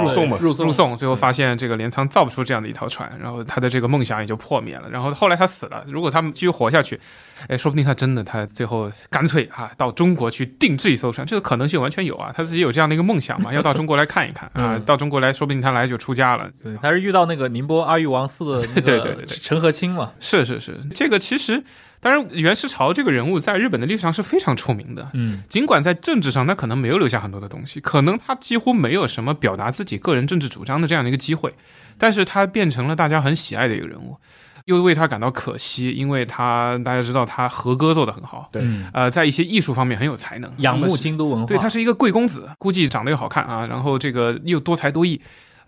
[0.04, 4.90] 入宋嘛入宋入宋，最后发现这个镰仓造不出这样的一条船，然后他的这个梦想也就破灭了。
[4.90, 7.00] 然后后来他死了，如果他们继续活下去，
[7.48, 12.34] 哎，说不定他真的他最后干脆啊到中国去定制一艘船，这个可能性完全有啊。
[12.36, 16.50] 他自己有这样的一个梦想嘛， 要到中国来看一看啊，嗯到中国来，说不定他来就出家了。
[16.62, 20.12] 对，他是遇到那个宁波阿育王寺的 对对对对陈和清嘛。
[20.20, 21.64] 是是是，这个其实
[22.02, 25.10] 当然袁世朝这个人物在日本的历史上是非常出名的。
[25.14, 31.54] 嗯尽管在政治上他可能没有留下很多的东西，可能他几乎没有什么表达自己个人政治主张的这样的一个机会，
[31.98, 34.18] 但是他变成了大家很喜爱的一个人物，
[34.66, 41.46] 又为他感到可惜，因为他大家知道他和歌做得很好，对嗯，呃，在一些艺术方面很有才能，仰慕京都文化。
[41.46, 45.22] 对他是一个贵公子，估计长得又好看啊，然后这个又多才多艺。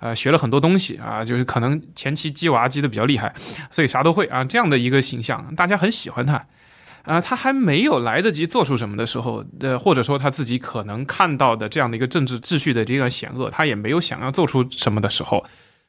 [0.03, 3.33] 呃，学了很多东西啊，就是可能前期鸡娃鸡的比较厉害，
[3.71, 6.45] 所以啥都会啊，这样的一个形象，大家很喜欢他。
[7.03, 15.43] 啊、他还没有来得及做出什么的时候，呃，或者说他自己可能看到的这样的一个政治秩序的这个险恶，他也没有想要做出什么的时候，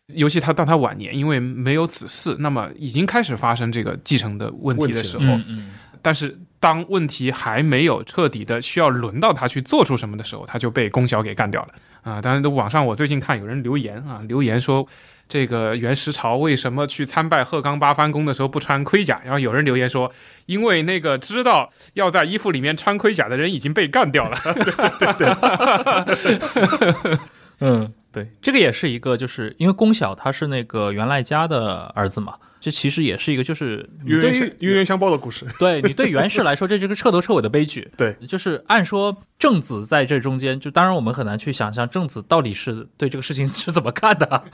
[0.07, 5.71] 尤其他到他晚年，因为没有子嗣，那么已经开始发生这个继承的问题的时候，嗯嗯
[6.03, 12.21] 但是当问题还没有彻底的需要轮到他去做出什么的时候，他就被宫小给干掉了啊！
[12.21, 14.87] 当然，网上我最近看有人留言啊，留言说
[15.27, 19.21] 这个袁石朝为什么去参拜鹤冈八幡宫的时候不穿盔甲？
[19.25, 20.13] 然后有人留言说，
[20.45, 24.39] 因为那个知道要在衣服里面穿盔甲的人已经被干掉了。
[27.61, 32.35] 嗯，对，这个也是一个，就是因为宫小他是那个源赖家的儿子嘛，
[32.65, 35.45] 这其实也是一个，就是冤冤相冤冤相报的故事。
[35.61, 37.87] 对你对袁氏来说，这是个彻头彻尾的悲剧。
[37.95, 44.45] 对， 就是按说正子在这中间，就当然我们很难去想象正子到底是对这个事情 是怎么看的。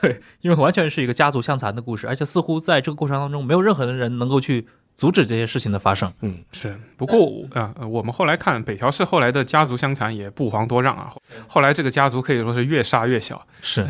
[0.00, 6.10] 对，因为完全是一个家族相残的故事，而且似乎在这个过程当中，没有任何的人能够去阻止这些事情的发生。
[6.22, 11.12] 嗯，是，不过啊、呃我们后来看北条氏后来的家族相残也不遑多让啊，
[11.46, 13.46] 后来这个家族可以说是越杀越小。
[13.60, 13.86] 是，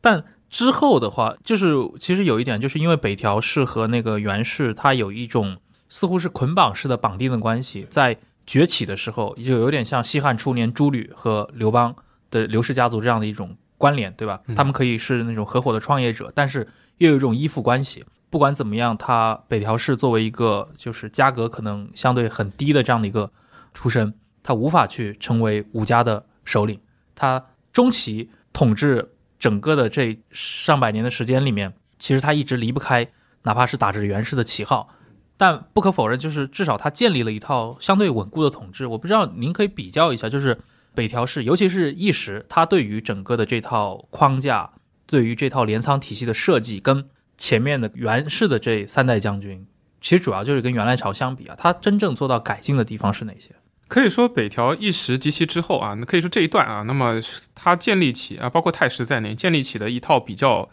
[0.00, 0.22] 但
[0.56, 5.58] 之后的话，就是其实有一点，就是因为北条氏和那个源氏，它有一种
[5.90, 8.16] 似乎是捆绑式的绑定的关系，在
[8.46, 11.94] 崛起的时候，就有点像西汉初年朱吕和刘邦
[12.30, 14.40] 的刘氏家族这样的一种关联，对吧？
[14.56, 16.66] 他们可以是那种合伙的创业者，但是
[16.96, 18.02] 又有一种依附关系。
[18.30, 23.30] 不管怎么样，他北条氏作为一个就是家格可能相对很低的这样的一个
[23.74, 26.80] 出身，他无法去成为武家的首领。
[27.14, 29.06] 他中期统治
[29.38, 33.08] 整个的这上百年的时间里面，其实他一直离不开，
[33.42, 34.88] 哪怕是打着袁氏的旗号，
[35.36, 38.86] 但不可否认，就是至少他建立了一套相对稳固的统治。
[38.86, 40.58] 我不知道您可以比较一下，就是
[40.94, 44.70] 北条氏，尤其是义时，他对于整个的这套框架，
[45.06, 49.66] 对于这套镰仓体系的设计，跟前面的袁氏的这三代将军，
[50.00, 53.50] 其实主要就是跟原来朝相比啊，他真正做到改进的地方是哪些？
[53.88, 57.20] 可以说北条一时及其之后啊，那可以说这一段啊，那么
[57.54, 60.68] 他建立起啊，包括太师在内建立起的一套比较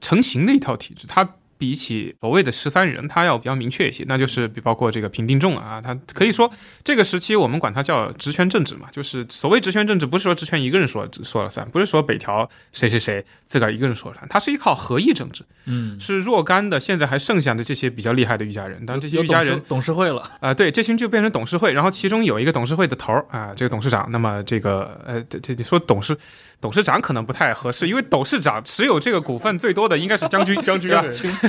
[0.00, 6.50] 成型的一套体制，他比起所谓的十三人，他要比较明确一些，那就是比包括这个平定众啊，他可以说
[6.84, 26.16] 这个时期我们管它叫职权政治嘛，就是所谓职权政治，不是说职权一个人说说了算，不是说北条谁谁谁自个儿一个人说了算，它是依靠合议政治，嗯，是若干的现在还剩下的这些比较厉害的御家人，当然这些有御家人董事董事会了，啊、对，这群就变成董事会，然后其中有一个董事会的头儿啊、这个董事长，那么这个呃，这这你说董事
[26.60, 31.04] 董事长可能不太合适，因为董事长持有这个股份最多的应该是将军， 将军啊，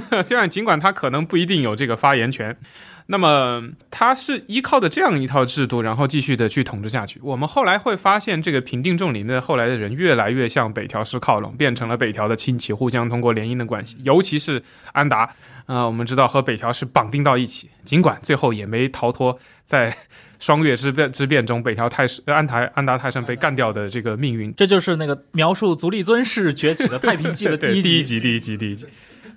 [0.24, 2.56] 虽然尽管他可能不一定有这个发言权。
[3.12, 7.20] 那么他是依靠的这样一套制度，然后继续的去统治下去。
[7.24, 13.98] 我们后来会发现，这个平定众林的后来的人越来越向北条氏靠拢，变成了北条的亲戚，互相通过联姻的关系。
[14.04, 15.34] 尤其是安达，
[15.66, 19.98] 啊，我们知道和北条是绑定到一起，尽管最后也没逃脱在
[20.38, 24.54] 双月之变之变中北条太师安台安达太上被干掉的这个命运。
[24.56, 27.90] 这就是那个描述足利尊氏崛起的《太平记 》的第一集。
[27.90, 28.86] 第一集，第一集，第一集。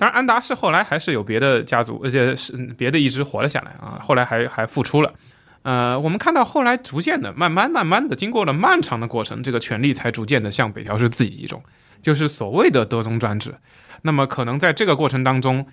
[0.02, 5.14] 当然，安达氏后来还是有别的家族，而且是别的一支活了下来啊，后来还还复出了。
[5.62, 11.62] 呃，我们看到后来逐渐的、慢慢、慢慢的，经过了漫长的过程，这个权力才逐渐的向北条氏自己移种，
[12.02, 13.54] 就是所谓的德宗专制。
[14.02, 15.64] 那么可能在这个过程当中，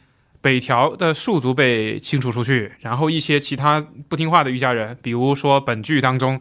[0.42, 6.40] 北条的庶族被清除出去，然后一些其他不听话的御家人，比如说本剧当中。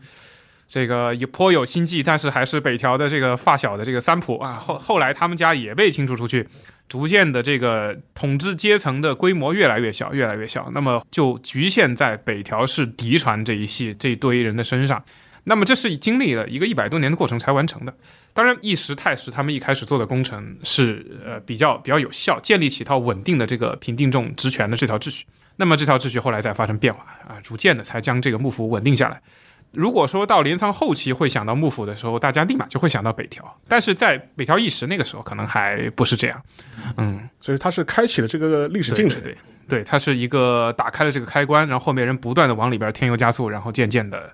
[0.71, 6.47] 这个也颇有心计，但是还是北条的这个发小的这个三浦啊，后后来他们家也被清除出去，
[6.89, 15.05] 逐渐的这个统治阶层的规模越来越小，越来越小，那么就局限在北条氏嫡传这一系这一堆人的身上，
[15.45, 17.95] 那么这是经历了一个一百多年的过程才完成的。
[18.33, 25.25] 当然，一时太师他们一开始做的工程是呃比较比较有效，建立起一套稳定的这个平定众职权的这条秩序。
[25.57, 29.21] 那么这条秩序后来再发生变化啊，逐渐的才将这个幕府稳定下来。
[29.73, 36.43] 如果说到镰仓后期会想到幕府的时候，大家立马就会想到北条，但是在北条义时那个时候可能还不是这样，
[36.97, 39.21] 嗯，所以它是开启了这个历史进程。
[39.23, 39.37] 对
[39.69, 44.33] 对，它是一个打开了这个开关，然后后面人不断的往里边添油加醋，然后渐渐的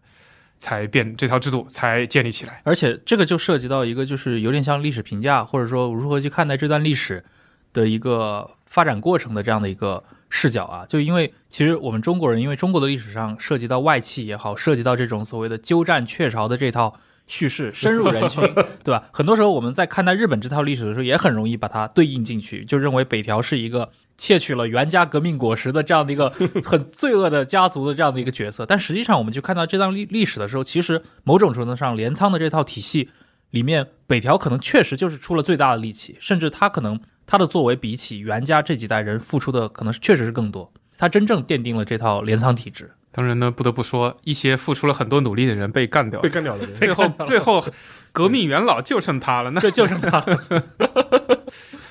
[0.59, 2.63] 才变这套制度才建立起来。
[2.65, 7.25] 而且这个就涉及到一个就是有点像历史评价，或者说如何去看待这段历史
[7.73, 10.03] 的一个发展过程的这样的一个。
[10.37, 16.93] 视角啊，就因为其实我们中国人，因为中国的历史上涉及到外戚也好，涉及到这种所谓的鸠占鹊巢的这套
[17.29, 18.43] 叙事深入人心，
[18.83, 19.05] 对吧？
[19.13, 26.29] 很多时候我们在看待日本这套历史的时候，也很容易把它对应进去，就认为北条是一个窃取了袁家革命果实的这样的一个
[26.65, 28.67] 很罪恶的家族的这样的一个角色。
[28.67, 33.09] 但实际上，我们去看到这段历历史的时候，其实某种程度上，镰仓的这套体系
[33.51, 36.99] 里面，北条可能确实就是出了最大的力气，甚至他可能。
[37.27, 42.91] 他的作为比起袁家这几代人付出的可能是确实是更多，他真正奠定了这套镰仓体制。
[43.11, 46.67] 当然呢，不得不说，一些付出了很多努力的人被干掉，被干掉了。
[46.75, 47.65] 最后，最后，
[48.11, 50.39] 革命元老就剩他了，那 就剩他了。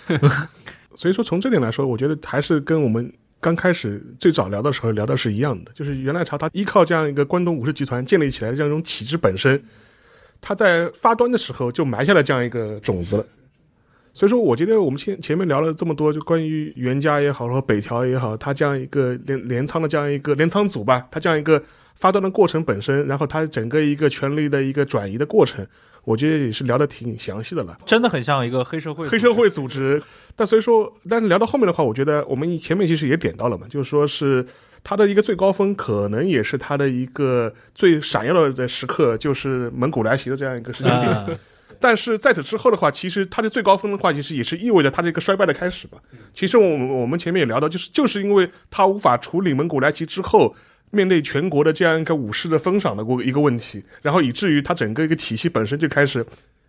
[0.96, 9.64] 所以说，从这点来说，我觉得还是跟我们刚开始最早聊的时候聊的是一样的，就是元赖朝他依靠这样一个关东武士集团建立起来的这样一种体制本身，
[10.42, 13.26] 他在发端的时候就埋下了这样一个种子了。
[14.14, 21.62] 所以说，我觉得我们前前面聊了这么多，就关于袁家也好，和北条也好，他这样一个镰镰仓的这样一个镰仓组吧，他这样一个
[21.96, 25.66] 发端的过程本身，然后他整个一个权力的一个转移的过程，
[26.04, 27.76] 我觉得也是聊得挺详细的了。
[27.88, 30.00] 真的很像一个黑社会黑社会组织。
[30.36, 34.46] 但所以说，但是聊到后面的话，我觉得我们前面其实也点到了嘛，就是说是
[34.84, 41.38] 他的一个最高峰，可能也是他的一个最闪耀的时刻，就是蒙古来袭的这样一个时间点。
[41.80, 45.98] 但是在此之后的话，其实它的最高峰的话，其实也是意味着它这个衰败的开始吧。
[46.34, 50.56] 其实我们我们前面也聊到，就是就是因为它无法处理蒙古来袭之后
[50.92, 56.26] 面对全国的这样一个武士的封赏的过一个问题，然后以至于它整个一个体系本身就开始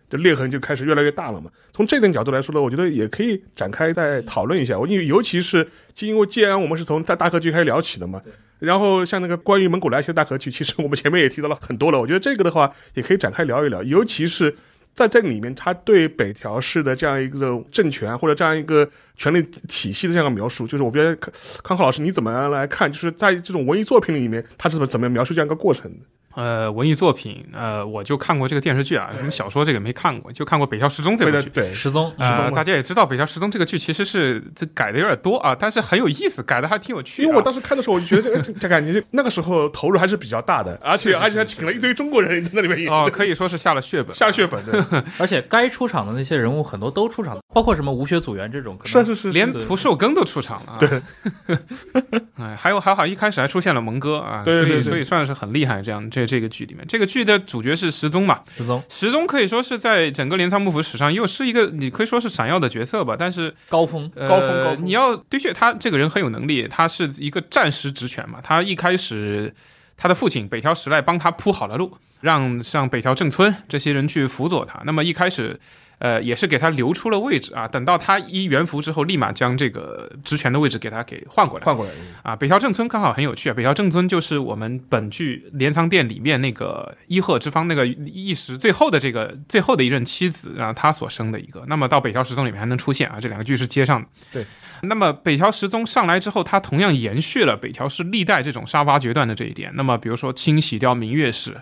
[0.09, 1.51] 就裂痕就开始越来越大了嘛。
[1.73, 4.73] 从这点角度来说呢，我觉得也可以展开再讨论一下。
[4.87, 5.67] 因为尤其是
[5.99, 8.21] 因为既然我们是从大大河剧开始聊起的嘛，
[8.59, 11.99] 然后像那个关于蒙古来袭的大河剧，其实我们前面也提到了很多了。
[11.99, 14.55] 我觉得这个的话也可以展开聊一聊，尤其是。
[14.95, 21.31] 在这里面，他对北条氏的这样一个政权或者这样一个权力体系的这样一个描述，就是我觉得康
[21.61, 22.89] 康浩老师你怎么样来看？
[22.91, 25.99] 就是在这种文艺作品里面，他是怎么怎么描述这样一个过程的？
[26.35, 31.49] 呃，文艺作品，呃，我就看过这个电视剧啊，什么小说这个没看过，就看过《北条时宗》这部剧。
[31.49, 37.23] 对，时宗啊，大家也知道，《北条时宗》这个剧其实是这改的有点多啊，但是很有意思，改的还挺有趣。
[37.23, 42.91] 因为我当时看的时候，我就觉得这感觉那个时候投入还是比较大的， 而且而且还请了一堆中国人在那里面演。
[42.91, 45.03] 哦，可以说是下了血本，下了血本的。
[45.17, 50.77] 而且该出场的那些人物很多都出场，包括什么吴学祖元这种，是是是，连蒲寿庚都出场了。
[50.79, 51.01] 对，
[52.37, 55.81] 哎，还有还好，一开始还出现了蒙哥啊，对所以所以算是很厉害。
[55.81, 57.05] 这样这这个剧里面这个。
[57.05, 58.41] 剧的主角是石宗嘛？
[58.57, 63.15] 石宗，石宗可以说是在整个镰仓幕府史上又是一个你可以说是闪耀的角色吧。
[63.17, 64.85] 但是高峰，高峰，高峰。
[64.85, 68.41] 你要的确，他这个人很有能力，他是一个战时职权嘛。
[68.43, 69.53] 他一开始，
[69.95, 74.81] 他的父亲北条时赖帮他铺好了路，让像北条政村这些人去辅佐他。
[74.83, 75.59] 那么一开始。
[76.05, 77.67] 呃，也是给他留出了位置啊。
[77.67, 81.65] 等到他一元服之后，立马将这个职权的位置给他给换过来。
[81.65, 81.91] 换过来
[82.21, 82.35] 啊！
[82.35, 83.53] 北条正村刚好很有趣啊。
[83.55, 91.63] 北条正村就是我们本剧镰仓殿里面那个伊贺之方那个一时最后的这个最后的一任妻子啊，他所生的一个。
[91.67, 94.07] 那么到北条时宗里面还能出现啊，这两个剧是接上的。
[94.31, 94.45] 对。
[94.83, 99.71] 那么北条时宗上来之后，他同样延续了北条氏历代这种杀伐决断的这一点。
[99.73, 101.57] 那么比如说清洗掉明月氏。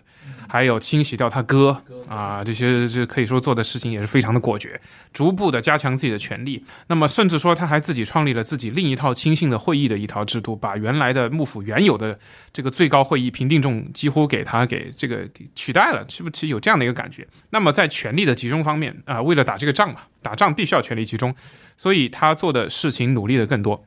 [0.47, 4.79] 还有清洗掉他哥啊，这些这可以说做的事情也是非常的果决，
[5.11, 6.63] 逐步的加强自己的权力。
[6.87, 12.17] 那么甚至说他还自己创立了自己另一套亲信的会议的一套制度，把原来的幕府原有的
[12.51, 17.27] 这个最高会议评定众几乎给他给这个取代了，是不是有这样的一个感觉？
[17.49, 21.33] 那么在权力的集中方面啊，为了打这个仗嘛，打仗必须要权力集中，
[21.77, 23.85] 所以他做的事情努力的更多。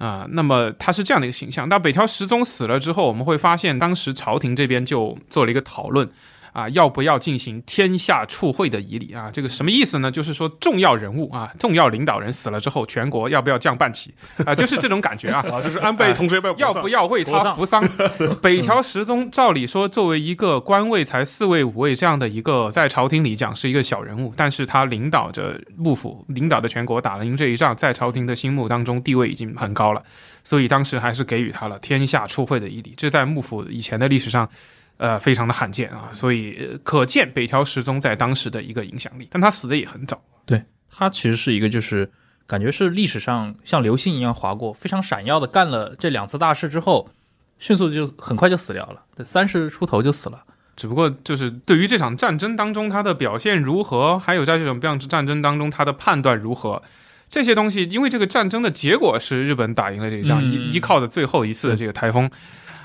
[0.00, 1.68] 啊，那么他是这样的一个形象。
[1.68, 6.08] 那北条时宗死了之后，我们会发现当时朝廷这边就做了一个讨论，
[6.52, 9.30] 啊，要不要进行天下处会的仪礼啊？
[9.32, 10.10] 这个什么意思呢？
[10.10, 14.12] 就是说重要人物啊，重要领导人死了之后，全国要不要降半旗
[14.44, 14.54] 啊？
[14.54, 15.44] 就是这种感觉啊。
[15.50, 17.88] 啊，就是安倍同学要不要不要为他扶丧？
[18.42, 30.02] 北条时宗照理说，作为一个官位才四位五位这样的一个，在朝廷里讲是一个小人物，但是他领导着幕府，领导着全国打了赢这一仗，在朝廷的心目当中地位已经很高了，
[30.42, 34.48] 所以当时还是给予他了天下初会的仪礼，这在幕府以前的历史上。
[35.00, 40.22] 呃，非常的罕见啊，所以呃可见北条时宗在当时的一个影响力，但他死的也很早。
[40.44, 42.10] 对他其实是一个就是
[42.46, 47.08] 感觉是历史上像流星一样划过，非常闪耀的干了这两次大事之后，
[47.58, 50.44] 迅速就很快就死掉了，对，三十出头就死了。
[50.76, 56.82] 只不过就是对于这场战争当中他的表现如何，还有在这种战战争当中他的判断如何，
[57.30, 62.30] 这些东西，因为这个战争的结果是日本打赢了这一仗，嗯依依靠的最后一次的这个台风。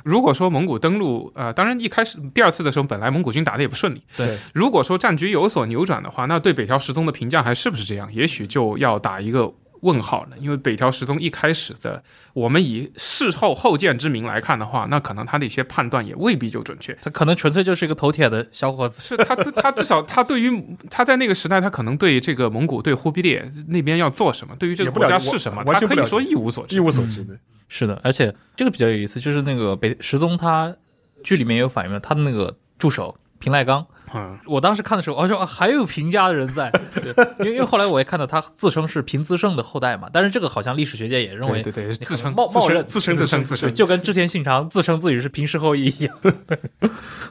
[0.05, 4.03] 如果说蒙古登陆，呃，当然一开始第二次的时候，本来蒙古军打的也不顺利。
[4.15, 8.07] 对，如果说战局有所扭转的话，那对北条时宗的评价还是不是这样？
[8.13, 9.51] 也许就要打一个
[9.81, 10.37] 问号了。
[10.39, 12.03] 因为北条时宗一开始的，
[12.33, 16.95] 我们以事后后见之明来看的话，那可能他的一些判断也未必就准确。
[17.01, 19.01] 他可能纯粹就是一个头铁的小伙子。
[19.01, 26.79] 是他，他至少他对于他在那个时代，他可能对这个蒙古对忽必烈那边要做什么，对于这个国家是什么，他可以说一无所知一。
[26.79, 27.35] 无所知的。
[27.67, 30.75] 是的，而且这个比较有意思，就是那个北石宗他
[31.23, 33.85] 剧里面也有反映了他的那个助手平赖纲。
[34.13, 46.15] 嗯，我当时看的时候，我说、啊、还有平家的人在，对，因为因为后来我也看到他自称是平资盛的后代嘛，但是这个好像历史学界也认为对对对，自称冒冒认自称自称自对，称，就跟织田信长自称自己是平氏后裔一样。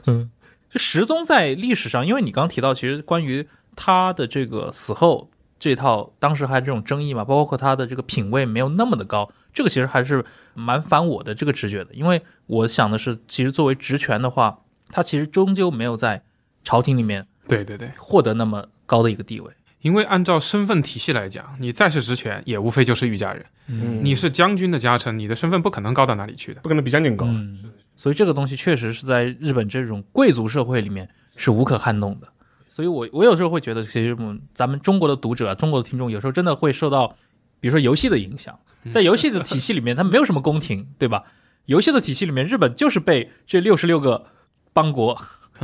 [0.05, 0.29] 嗯，
[0.69, 16.21] 就石宗在历史上，因为你刚刚提到，其实关于他的这个死后这套，当时还这种争议嘛，包括他的这个品位没有那么的高，这个其实还是蛮反我的这个直觉的，因为我想的是，其实作为职权的话，他其实终究没有在
[16.63, 19.51] 朝廷里面对对对，获得那么高的一个地位。
[19.81, 23.45] 因为按照身份体系来讲，你再是职权，也无非就是御家人。
[23.67, 26.61] 嗯你是将军的家臣，你的身份不可能高到哪里去的。
[26.61, 27.25] 不可能比将军高。
[27.27, 27.59] 嗯，
[27.95, 32.27] 所以这个东西确实是在日本这种贵族社会里面是无可撼动的。
[32.67, 37.15] 所以我我有时候会觉得，其实我们咱们中国的读者、中国的听众，有时候真的会受到，
[37.59, 38.57] 比如说游戏的影响，
[38.91, 41.23] 在游戏的体系里面，它没有什么宫廷， 对吧？
[41.65, 44.27] 游戏的体系里面，日本就是被这六十六个
[44.71, 45.19] 邦国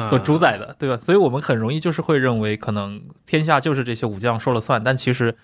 [0.05, 0.97] 所主宰的，对吧？
[0.97, 5.35] 所以我们很容易就是会认为，可能天下就是这些武将说了算，但其实，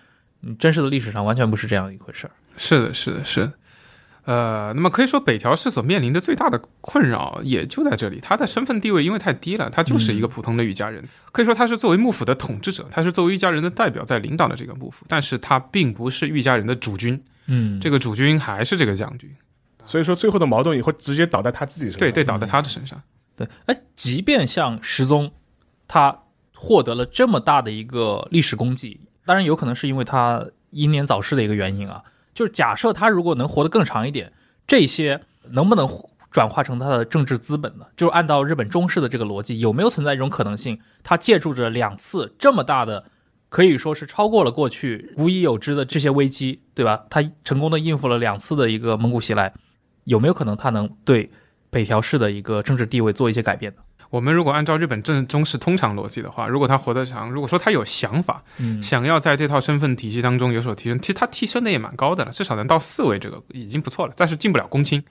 [0.41, 2.31] 嗯，真实的历史上完全不是这样一回事儿。
[2.57, 3.53] 是的，是的，是的。
[4.27, 11.01] 呃，那么可以说北条氏所面临的最大的困扰也就在这里，他的身份地位因为太低了，他就是一个普通的御家人，
[11.31, 19.33] 可以说他是作为幕府的统治者，他是作为御家人的代表在领导的这个幕府，但是他并不是御家人的主君，嗯这个主君还是这个将军，
[19.85, 21.99] 所以说最后的矛盾也会直接倒在他自己身上。
[21.99, 23.01] 对对，倒在他的身上。
[23.37, 25.31] 对，哎，即便像石宗，
[25.87, 26.23] 他
[26.53, 32.03] 获得了这么大的一个历史功绩，当然有可能是因为他英年早逝的一个原因啊。
[32.37, 34.31] 就是假设他如果能活得更长一点，
[34.67, 35.19] 这些
[35.49, 35.89] 能不能
[36.29, 37.85] 转化成他的政治资本呢？
[37.95, 43.05] 就按照日本中式的这个逻辑，有没有存在一种可能性，他借助着两次这么大的，
[43.49, 47.05] 可以说是超过了过去无以有之的这些危机，对吧？
[47.09, 49.51] 他成功的应付了两次的一个蒙古袭来，
[50.03, 51.31] 有没有可能他能对
[51.71, 53.81] 北条氏的一个政治地位做一些改变呢？
[54.09, 64.13] 我们如果按照日本正中式通常逻辑的话，如果他活得长，如果说他有想法，嗯想要在这套身份体系当中有所提升，其实他提升的也蛮高的了，至少能到四位，这个已经不错了。
[64.15, 65.03] 但是进不了公卿。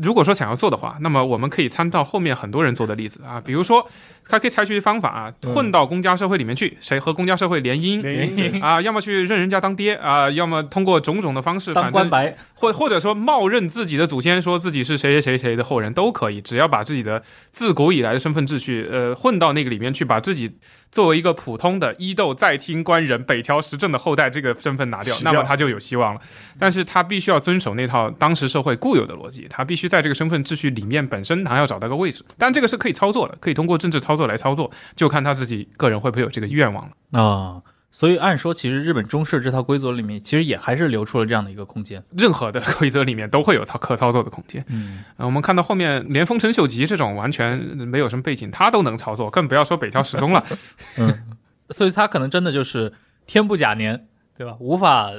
[0.00, 3.88] 如果说想要做的话，那么我们可以参照后面很多人做的例子啊，比如说
[4.28, 8.00] 他可以采取方法啊，混到公家社会里面去，谁和公家社会联姻。
[8.02, 8.60] 联姻。
[8.62, 20.52] 啊，要么去认人家当爹啊，要么通过种种的方式，当反正官白，或或者说冒认自己的祖先，说自己是谁谁谁谁的后人都可以，只要把自己的自古以来的身份秩序，呃，混到那个里面去，把自己
[20.90, 26.20] 作为一个普通的伊豆在听官人北条时政的后代这个身份拿掉，那么他就有希望了。
[26.58, 32.24] 但是他必须要遵守那套当时社会固有的逻辑，他必须在这个身份秩序里面本身还要找到个位置。
[32.36, 37.20] 但这个是可以操作的，可以通过政治操作来操作，就看他自己个人会不会有这个愿望了。
[37.22, 37.62] 啊。
[37.92, 42.02] 所以按说，其实日本中式这套规则里面，其实也还是留出了这样的一个空间。
[42.16, 44.64] 任何的规则里面都会有操可操作的空间。
[44.68, 50.44] 嗯，呃，我们看到后面连丰臣秀吉这种完全没有什么背景，他都能操作，更不要说北条时钟了。
[50.98, 51.36] 嗯
[51.70, 52.92] 所以他可能真的就是
[53.26, 54.56] 天不假年，对吧？
[54.58, 55.10] 无法，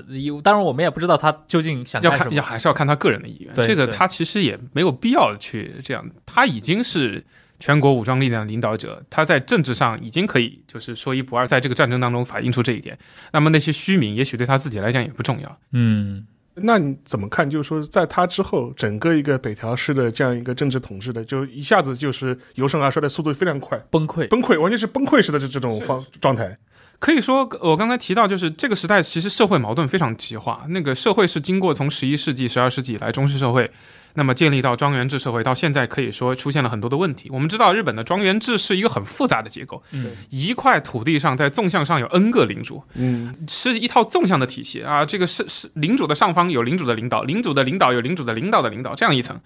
[0.43, 2.01] 当然我们也不知道他究竟想。
[2.01, 7.23] 要看要还是要看他个人的意愿，这个他其实也没有必要去这样，他已经是
[7.61, 12.97] 全国武装力量领导者，他在政治上已经可以就是说一不二，在这个战争当中反映出这一点。
[13.31, 15.59] 那么那些虚名，也许对他自己来讲也不重要。
[15.71, 17.47] 嗯，那你怎么看？
[17.47, 24.27] 就是说，在他之后，整个一个北条氏的这样一个政治统治的，就一下子就是由盛而衰的速度非常快，崩溃。
[24.27, 26.57] 崩溃，完全是崩溃式的这这种方状态。
[26.99, 30.65] 可以说，我刚才提到，就是这个时代其实社会矛盾非常极化。
[30.69, 33.71] 那个社会是经过从十一世纪、十二世纪以来中世社会，
[34.13, 37.29] 那么建立到庄园制社会，到现在可以说出现了很多的问题。
[37.31, 45.05] 我们知道，日本的庄园制是一个很复杂的结构，嗯，一块土地上在纵向上有 n 个领主，嗯，是一套纵向的体系啊。
[45.05, 49.39] 这个是是领主的上方有领主的领导，领主的领导有领主的领导的领导，这样一层。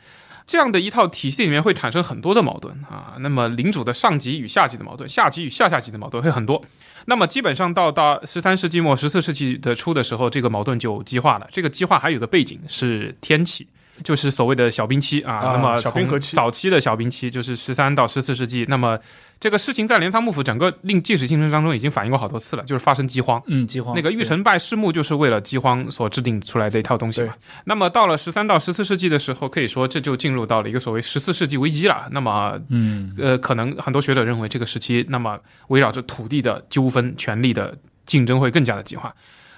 [0.47, 3.15] 这样的一套体系里面会产生很多的矛盾啊。
[3.19, 6.63] 那么领主的上级与下级的矛盾，下级与下下级的矛盾会很多。
[7.05, 11.47] 那么基本上到到十三世纪末、十四世纪的初的时候，这个矛盾就激化了。
[11.51, 13.67] 这个激化还有个背景是天启，
[14.03, 15.35] 就是所谓的小冰期啊。
[15.35, 18.65] 啊那么从早期的小冰期，就是十三到十四世纪。
[18.67, 18.97] 那么
[19.39, 23.41] 这个事情在镰仓幕府整个令历史进程当中已经反映过好多次了，就是发生饥荒。
[23.47, 27.33] 嗯，饥荒那个玉成拜师墓就是为了饥荒所制定出来的一套东西嘛。
[27.65, 32.07] 那么到了十三到十四世纪的时候，可以说这就进入到了一个所谓十四世纪危机了。
[32.11, 35.37] 那么嗯呃，可能很多学者认为这个时期，那么
[35.67, 39.13] 围绕着土地的纠纷、权力的竞争会更加的激化。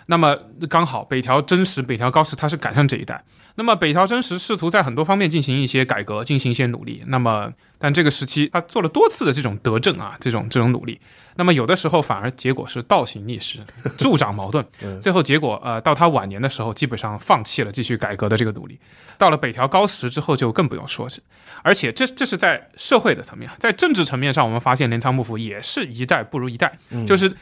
[0.07, 0.35] 那么
[0.69, 3.23] 刚好北条真实、北条高时他是赶上这一代。
[3.55, 7.03] 那么北条真实试图在很多方面进行一些改革，进行一些努力。
[7.07, 10.99] 那么但这个时期他做了多次的这种德政啊，这种这种努力。
[11.35, 13.59] 那么有的时候反而结果是倒行逆施，
[13.97, 14.63] 助长矛盾。
[15.01, 18.79] 最后结果呃，到他晚年的时候，基本上放弃了继续改革的这个努力。
[19.17, 21.19] 到了北条高时之后，就更不用说是。
[21.63, 26.77] 而且这这是在社会的层面，在政治层面上，我们发现镰仓幕府也是一代不如一代，
[27.07, 27.35] 就是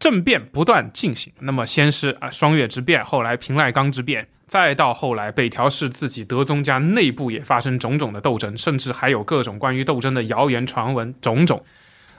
[0.00, 1.32] 政变不断进行。
[1.38, 11.64] 那么先是啊双月之变，后来平赖纲之变，再到后来北条氏自己德宗家内部也发生种种的斗争，甚至还有各种关于斗争的谣言传闻种种。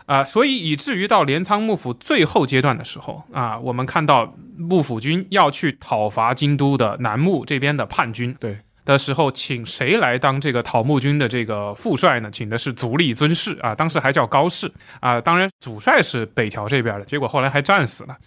[0.08, 12.30] 啊、所以以至于到镰仓幕府最后阶段的时候啊，我们看到幕府军要去讨伐京都的南木这边的叛军，对的时候，请谁来当这个讨幕军的这个副帅呢？
[12.32, 15.22] 请的是足利尊氏啊，当时还叫高氏啊。
[15.22, 18.18] 当然，主帅是北条这边的，结果后来还战死了。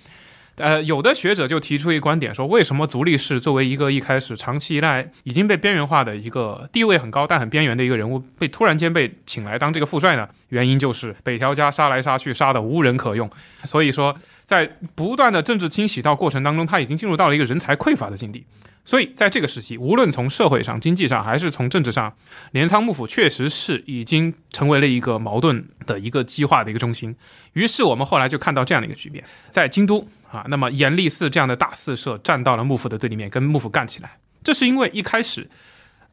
[0.56, 10.28] 呃，有的学者就提出一观点，说为什么足利氏作为一个一开始长期以来已经被边缘化的一个地位很高但很边缘的一个人物，被突然间被请来当这个副帅呢？
[10.50, 13.28] 原因就是北条家杀来杀去，杀的无人可用，
[13.64, 18.46] 所以说在不断的政治清洗到过程当中，他已经进入到了一个人才匮乏的境地。
[18.84, 22.14] 所以在这个时期，无论从社会上、经济上，还是从政治上，
[22.52, 27.16] 镰仓幕府确实是已经成为了一个矛盾的一个激化的一个中心。
[27.54, 34.18] 于是我们后来就看到这样的一个局面，在京都啊，那么严立寺这样的大寺社站到了幕府的对立面，跟幕府干起来。
[34.42, 35.48] 这是因为一开始，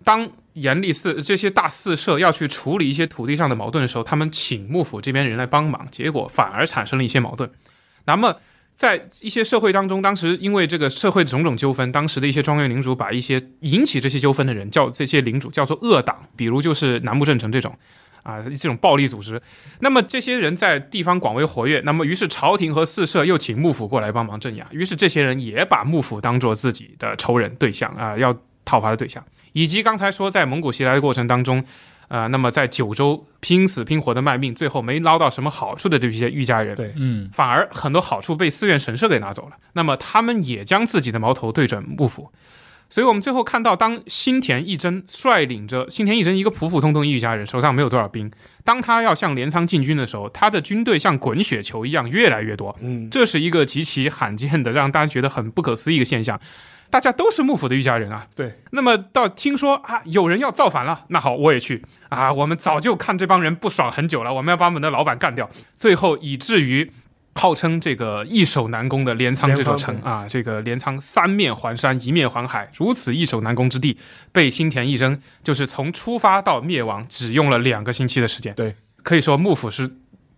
[0.05, 7.51] 当严立寺这些大寺社要去处理一些土地上的矛盾的时候，他们请幕府这边人来帮忙，结果反而产生了一些矛盾。
[8.05, 8.39] 那么
[8.75, 17.75] 在一些社会当中，当时因为这个社会的种种纠纷，当时的一些庄园领主把一些引起这些纠纷的人叫这些领主叫做恶党，比如就是南木正成这种。
[18.23, 19.41] 啊，这种暴力组织，
[19.79, 31.65] 那么这些人在地方广为活跃，那么于是朝廷和四社又请幕府过来帮忙镇压，于是这些人也把幕府当做自己的仇人对象啊，要讨伐的对象，以及刚才说在蒙古袭来的过程当中，
[32.09, 39.57] 呃，那么在九州拼死拼活的卖命，最后没捞到什么好处的这些御家人，对嗯反而很多好处被寺院神社给拿走了。
[39.73, 42.31] 那么他们也将自己的矛头对准幕府，
[42.89, 48.31] 所以我们最后看到，当新田义贞率领着新田义贞一个普普通通御家人，手上没有多少兵，
[48.63, 56.39] 当他要向镰仓进军的时候，他的军队像滚雪球一样越来越多，嗯，这是一个极其罕见的，让大家觉得很不可思议的现象。
[56.91, 58.59] 大家都是幕府的御家人啊，对。
[58.71, 62.31] 那么到听说啊，有人要造反了，那好，我也去啊。
[62.31, 65.49] 我们早就看这帮人不爽很久了，我们要把我们的老板干掉。
[65.73, 66.91] 最后以至于
[67.33, 73.97] 号称这个易守难攻的镰仓这座城啊，这个镰仓三面环山，一面环海，如此易守难攻之地，
[74.33, 78.53] 被新田义贞就是从出发到灭亡只用了两个星期的时间。
[78.53, 79.89] 对，可以说幕府是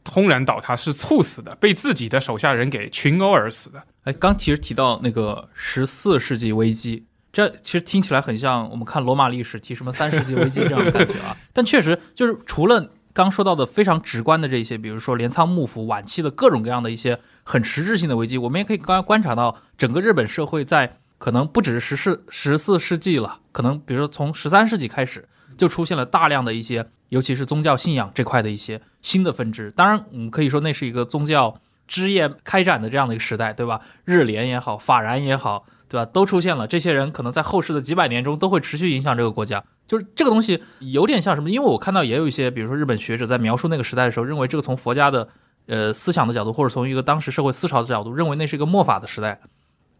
[0.10, 3.84] 轰然倒塌，是猝死的，被自己的手下人给群殴而死的。
[4.04, 11.36] 哎，刚其实提到那个十四世纪危机，这其实听起来很像我们看罗马历史提什么三世纪危机这样的感觉啊。
[11.54, 25.28] 但确实就是除了刚说到的非常直观的这些，比如说镰仓幕府晚期的各种各样的一些很实质性的危机，我们也可以刚观察到整个日本社会在可能不只是十四十四世纪了，可能比如说从十三世纪开始
[25.58, 29.72] 就出现了大量的一些，尤其是宗教信仰这块的一些新的分支。
[29.76, 33.82] 当然，我们可以说那是一个宗教枝叶开展的这样的一个时代，对吧？
[34.06, 36.06] 日莲也好，法然也好，对吧？
[36.06, 36.66] 都出现了。
[36.68, 39.64] 这些人可能在后世的几百年中都会持续影响这个国家。
[39.86, 41.50] 就是这个东西有点像什么？
[41.50, 45.28] 因为我看到也有一些，比如说日本学者在描述那个时代的时候，认为这个从佛家的
[45.68, 49.40] 呃思想的角度，或者从一个当时社会思潮的角度，认为那是一个末法的时代。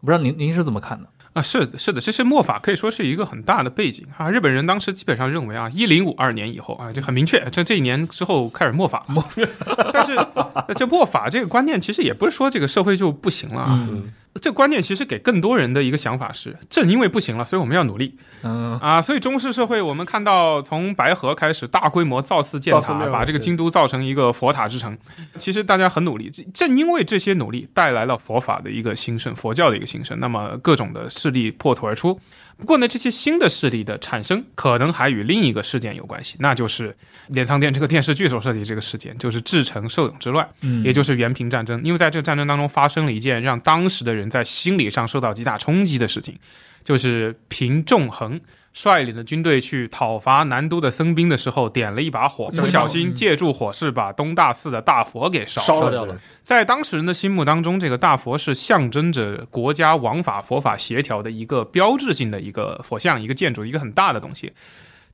[0.00, 1.08] 不知道您您是怎么看的？
[1.34, 4.30] 啊，是的，是的，这是墨法可以说是一个很大的背景啊。
[4.30, 9.04] 日本人当时基本上认为啊，一零五二年以后啊，就很明确，这这一年之后开始墨法。
[9.08, 9.22] 末，
[9.92, 13.86] 但是呃这墨法这个观念其实也不是说这个社会就不行了啊。
[13.90, 19.00] 嗯这观念其实给更多人的一个想法是，正因为不行了，所以我们要努力嗯啊。
[19.00, 24.96] 所以中式社会，我们看到从白河开始大规模造寺建塔，把这个京都造成一个佛塔之城。
[25.38, 32.18] 其实大家很努力，正因为这些努力带来了佛法的一个兴盛，佛教的一个兴盛，那么各种的势力破土而出。
[32.56, 36.96] 不过呢，这些新的势力的产生，可能还与另一个事件有关系，那就是
[37.28, 40.48] 镰仓店这个电视剧所涉及这个事件，就是至诚受勇之乱。
[40.60, 41.80] 嗯，也就是元平战争。
[41.82, 46.38] 因为在这个战争当中发生了一件让当时的人在心理上受到极大冲击的事情，
[46.84, 48.40] 就是平仲恒
[48.74, 55.66] 率领的军队去讨伐南都的僧兵的时候，点了一把火，嗯不小心借助火势把东大寺的大佛给烧了。
[55.66, 64.52] 烧烧掉了，在当事人的心目当中，这个大佛是象征着国家王法佛法协调的一个标志性的一个佛像、一个建筑、一个很大的东西。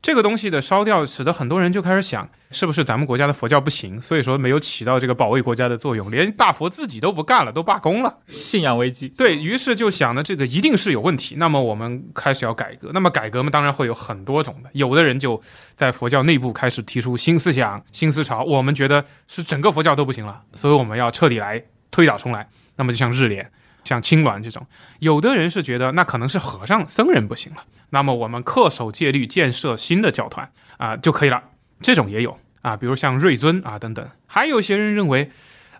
[0.02, 8.16] 这个东西的烧掉，使得很多人就开始想，是不是咱们国家的佛教不行，所以说没有起到这个保卫国家的作用，连大佛自己都不干了，都罢工了。
[8.26, 9.08] 信仰危机。
[9.10, 11.34] 对于是就想呢，这个一定是有问题。
[11.36, 12.90] 那么我们开始要改革。
[12.94, 14.70] 那么改革嘛，当然会有很多种的。
[14.72, 15.38] 有的人就
[15.74, 18.42] 在佛教内部开始提出新思想、新思潮。
[18.42, 22.48] 我们觉得是整个佛教都不行了，所以我们要彻底来推倒重来。
[22.76, 23.50] 那么就像日莲、
[23.84, 24.66] 像青鸾这种，
[24.98, 31.42] 有的人是觉得那可能是和尚、僧人不行了，那么我们恪守戒律，建设新的教团啊、就可以了。
[31.80, 34.08] 这种也有啊，比如像瑞尊啊等等。
[34.26, 35.30] 还有一些人认为。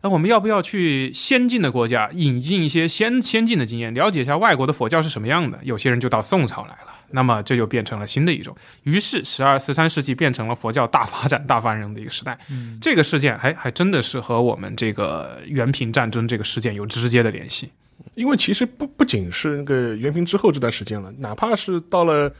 [0.03, 5.59] 那我们要不要去先进的国家引进一些先先进的经验，了解一下外国的佛教是什么样的？
[5.63, 8.57] 有些人就到宋朝来了，那么这就变成了新的一种。
[8.85, 12.39] 于是十二、十三世纪变成了佛教大发展、大繁荣的一个时代。
[12.49, 17.71] 嗯，这个事件还还真的是和我们这个元平战争这个事件有直接的联系。
[18.15, 22.33] 因为其实不不仅是那个元平之后这段时间了，哪怕是到了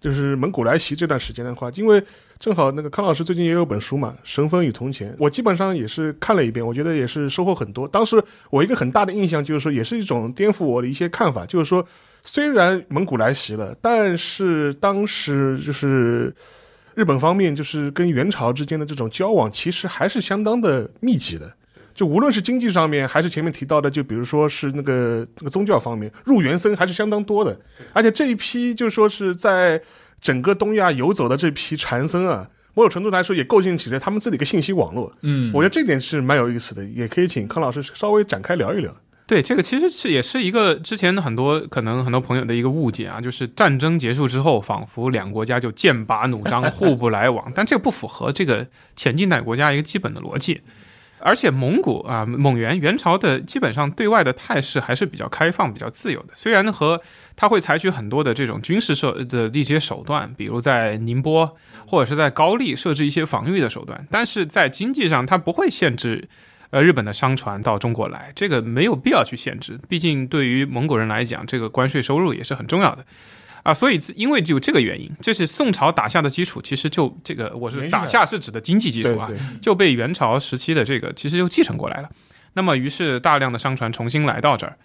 [0.00, 2.02] 就是蒙古来袭这段时间的话，因为
[2.38, 7.88] 正好那个康老师最近也有本书嘛，《神风与铜钱》，我基本上也是看了一遍，我觉得也是收获很多。
[7.88, 11.86] 当时我一个很大的印象就是说，也是一种颠覆我的一些看法，就是说，
[12.22, 16.34] 虽然蒙古来袭了，但是当时就是。
[16.96, 21.52] 日本方面就是跟元朝之间的这种交往，其实还是相当的密集的。
[21.94, 27.56] 就无论是经济上面，还是前面提到的，就比如说是那个那个宗教方面，入园僧还是相当多的。
[27.92, 29.80] 而且这一批就说是在
[30.20, 35.12] 整个东亚游走的这批禅僧啊，某种程度来说也构建起了他们自己的一个信息网络。
[35.22, 38.92] 嗯，我觉得这点是蛮有意思的，也可以请康老师稍微展开聊一聊。
[39.26, 48.66] 对，这个其实是也是一个之前很多可能很多朋友的一个误解啊，就是战争结束之后，仿佛两国家就剑拔弩张，互不来往， 但这个不符合这个
[48.96, 50.60] 前近代国家一个基本的逻辑。
[51.24, 56.34] 而且蒙古啊，蒙元元朝的基本上对外的态势还是比较开放、比较自由的。
[56.34, 57.00] 虽然和
[57.34, 61.56] 他会采取很多的这种军事设的一些手段，比如在宁波
[61.86, 66.28] 或者是在高丽设置一些防御的手段，但是在经济上它不会限制
[66.68, 69.78] 呃日本的商船到中国来，这个没有必要去限制。
[69.88, 73.02] 毕竟对于蒙古人来讲，这个关税收入也是很重要的。
[73.64, 79.28] 啊，所以因为就这个原因，这是宋朝打下的基础，其实就这个我是打下是指的经济基础啊，
[79.60, 82.08] 就被元朝时期的这个其实就继承过来了。
[82.52, 84.76] 那么，于是大量的商船重新来到这儿。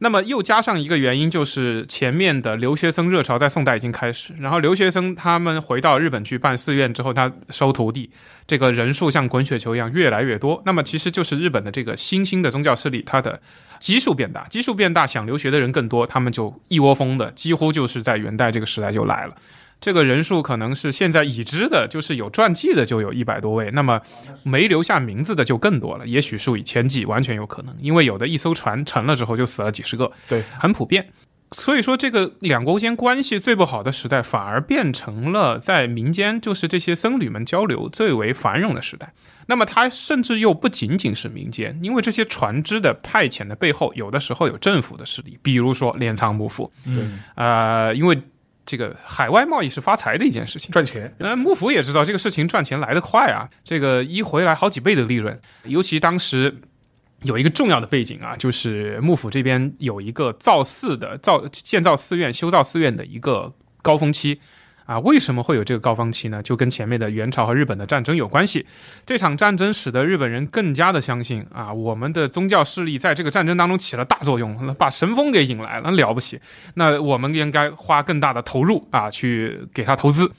[0.00, 8.10] 那么又加上一个原因，就是前面的留学生热潮在宋代已经开始，然后留学生他们回到日本去办寺院之后，他收徒弟，
[8.44, 10.60] 这个人数像滚雪球一样越来越多。
[10.66, 13.40] 那么其实就是日本的这个新兴的宗教势力，它的
[13.84, 19.34] 基数变大，基数变大，想留学的人更多，他们就一窝蜂的，几乎就是在元代这个时代就来了。
[19.78, 24.00] 这个人数可能是现在已知的，就是有传记的就有一百多位，那么
[24.42, 27.76] 没留下名字的就更多了，也许数以千计，完全有可能。
[27.78, 31.06] 因为有的一艘船沉了之后就死了几十个，对，很普遍。
[31.52, 39.12] 所以说，这个两国间关系最不好的时代，反而变成了在民间，就是这些僧侣们交流最为繁荣的时代。
[39.46, 48.18] 那么，它甚至又不仅仅是民间，因为这些船只的派遣的背后，有的时候有政府的势力，比如说镰仓幕府，嗯呃，因为
[48.66, 50.72] 这个海外贸易是发财的一件事情。
[50.72, 51.14] 赚钱。
[51.18, 55.38] 那，幕府也知道这个事情赚钱来得快啊，这个一回来好几倍的利润。
[55.64, 56.62] 尤其当时
[57.24, 63.52] 有一个重要的背景啊，就是幕府这边有一个造寺的造建造寺院、修造寺院的一个
[63.82, 64.40] 高峰期。
[64.86, 66.42] 啊，为什么会有这个高峰期呢？
[66.42, 68.66] 就跟前面的元朝和日本的战争有关系。
[69.06, 76.38] 这场战争使得日本人更加的相信啊，我们的宗教势力在这个战争当中起了大作用，把神风给引来了，了不起。
[76.74, 80.30] 那我们应该花更大的投入啊，去给他投资。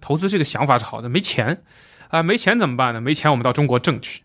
[0.00, 1.62] 投资这个想法是好的，没钱
[2.08, 3.00] 啊，没钱怎么办呢？
[3.00, 4.22] 没钱我们到中国挣去。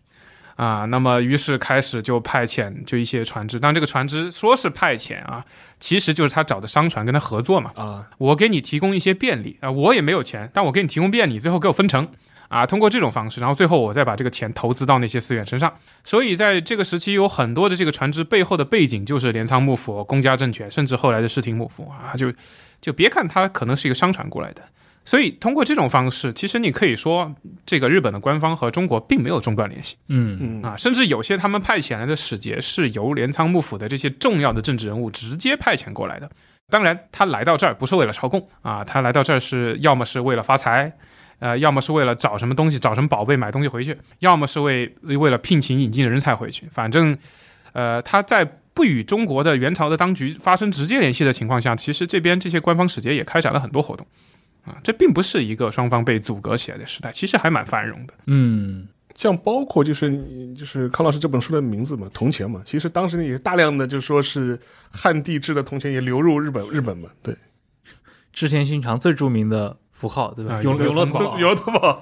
[0.58, 5.44] 啊，那么于是开始就派遣就一些船只，但这个船只说是派遣啊，
[5.78, 12.08] 其实就是他找的商船跟他合作嘛，啊，我给你提供一些便利啊，我也没有钱，但我给你提供便利，最后给我分成
[12.48, 15.72] 啊，通过这种方式，然后最后我再把这个钱投资到那些寺院身上。
[16.02, 22.32] 所以在这个时期，有很多的这个船只背后的背景就是镰仓幕府、公家政权，甚至后来的室町幕府啊，就
[22.80, 24.62] 就别看它可能是一个商船过来的。
[25.08, 27.34] 所以通过这种方式，其实你可以说，
[27.64, 36.30] 这个日本的官方和中国并没有中断联系嗯嗯啊，甚至有些他们派遣来的使节是由镰仓幕府的这些重要的政治人物直接派遣过来的。
[36.68, 40.92] 当然，他来到这儿不是为了朝贡啊，他来到这儿是要么是为了发财，
[41.38, 46.68] 呃，要么是为了找什么东西、找什么宝贝买东西回去，要么是为为了聘请引进人才回去。
[46.70, 47.16] 反正，
[47.72, 48.44] 呃，他在
[48.74, 54.06] 不与中国的元朝的当局发生直接联系的情况下，其实这边这些官方使节也开展了很多活动。
[54.68, 58.14] 啊，这并不是一个双方被阻隔起来的时代，其实还蛮繁荣的。
[58.26, 64.58] 嗯，像包括就是你就是康老师这本书的名字嘛，铜钱嘛，其实当时也大量的就说是
[64.90, 67.34] 汉地制的铜钱也流入日本日本嘛，对，
[68.32, 70.54] 织田信长最著名的符号，对吧？
[70.54, 72.00] 啊永永乐通永乐通宝，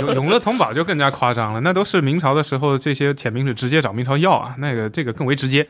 [0.00, 5.66] 永永乐通 宝就更加夸张了，那都是明朝的时候，这些遣明使直接找明朝要啊，那个这个更为直接。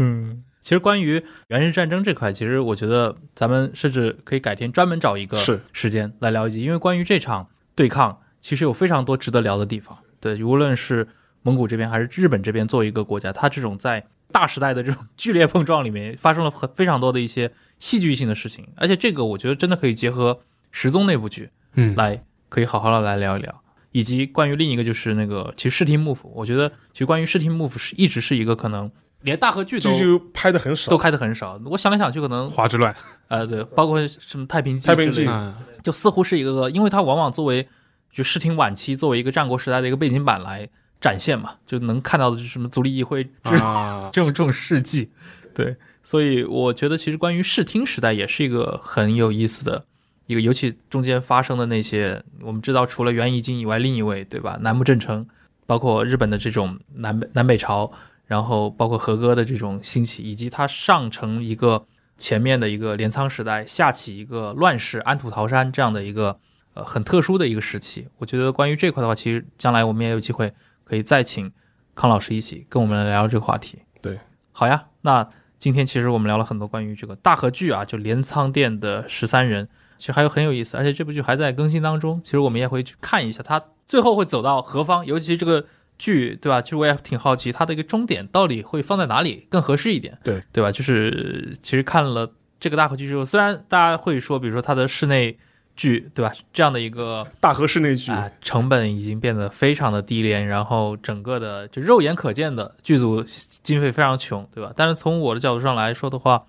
[0.00, 5.38] 嗯，其实关于元日战争这块，其实我觉得咱们甚至可以改天专门找一个
[5.72, 9.96] 时间来聊一集，因为关于这场对抗，其实有非常多值得聊的地方。
[10.20, 11.08] 对，无论是
[11.40, 20.38] 蒙古这边还是日本这边，作为一个国家，它这种在大时代的这种 剧烈碰撞里面，发生了很非常多的一些戏剧性的事情，而且这个我觉得真的可以结合
[20.70, 23.62] 十宗那部剧嗯，来，可以好好的来聊一聊。
[23.92, 28.92] 以及关于另一个就是那个，其实视听幕府，我觉得其实关于视听幕府是一直是一个可能
[29.22, 31.60] 连大河剧都这就拍的很少，都拍的很少。
[31.64, 32.94] 我想来想去，可能华之乱，
[33.28, 35.12] 呃对，包括什么太平记太平记。
[35.12, 37.66] 之类的，嗯，就似乎是一个，因为它往往作为
[38.12, 40.68] 就视听晚期作为一个战国时代的一个背景板来
[41.00, 45.10] 展现嘛，就能看到的就是什么足利义辉 这种、啊，这种这种事迹，
[45.54, 49.84] 对，所以我觉得其实关于视听时代也是一个很有意思的
[50.26, 55.26] 一个，尤其中间发生的那些，我们知道除了源义经以外，另一位对吧，南木正成，
[55.66, 57.90] 包括日本的这种南北南北朝，
[58.28, 61.86] 然后包括和歌的这种兴起，以及它上承一个
[62.18, 66.38] 前面的一个镰仓时代，下起一个乱世安土桃山这样的一个
[66.74, 68.06] 呃很特殊的一个时期。
[68.18, 70.52] 我觉得关于这块的话，其实将来我们也有机会
[70.84, 71.50] 可以再请
[71.94, 73.78] 康老师一起跟我们来聊这个话题。
[74.02, 74.20] 对，
[74.52, 75.26] 好呀，那
[75.58, 79.66] 今天其实我们聊了很多关于这个大和剧啊，就镰仓店的十三人，
[79.96, 82.20] 其实还有很有意思，而且这部剧还在更新当中。
[82.22, 85.64] 其实我们也会去看一下它最后会走到何方，尤其这个
[85.98, 86.62] 剧，对吧？
[86.62, 90.70] 其实我也挺好奇它的一个终点到底会放在哪里更合适一点，对对吧？
[90.70, 95.36] 就是其实看了这个大合剧之后，虽然大家会说，比如说它的室内
[95.76, 96.32] 剧，对吧？
[96.52, 103.22] 这样的一个大河室内剧，啊、成本已经变得非常的低廉，然后整个的就肉眼可见的剧组
[103.62, 104.72] 经费非常穷，对吧？
[104.76, 106.44] 但是从我的角度上来说的话，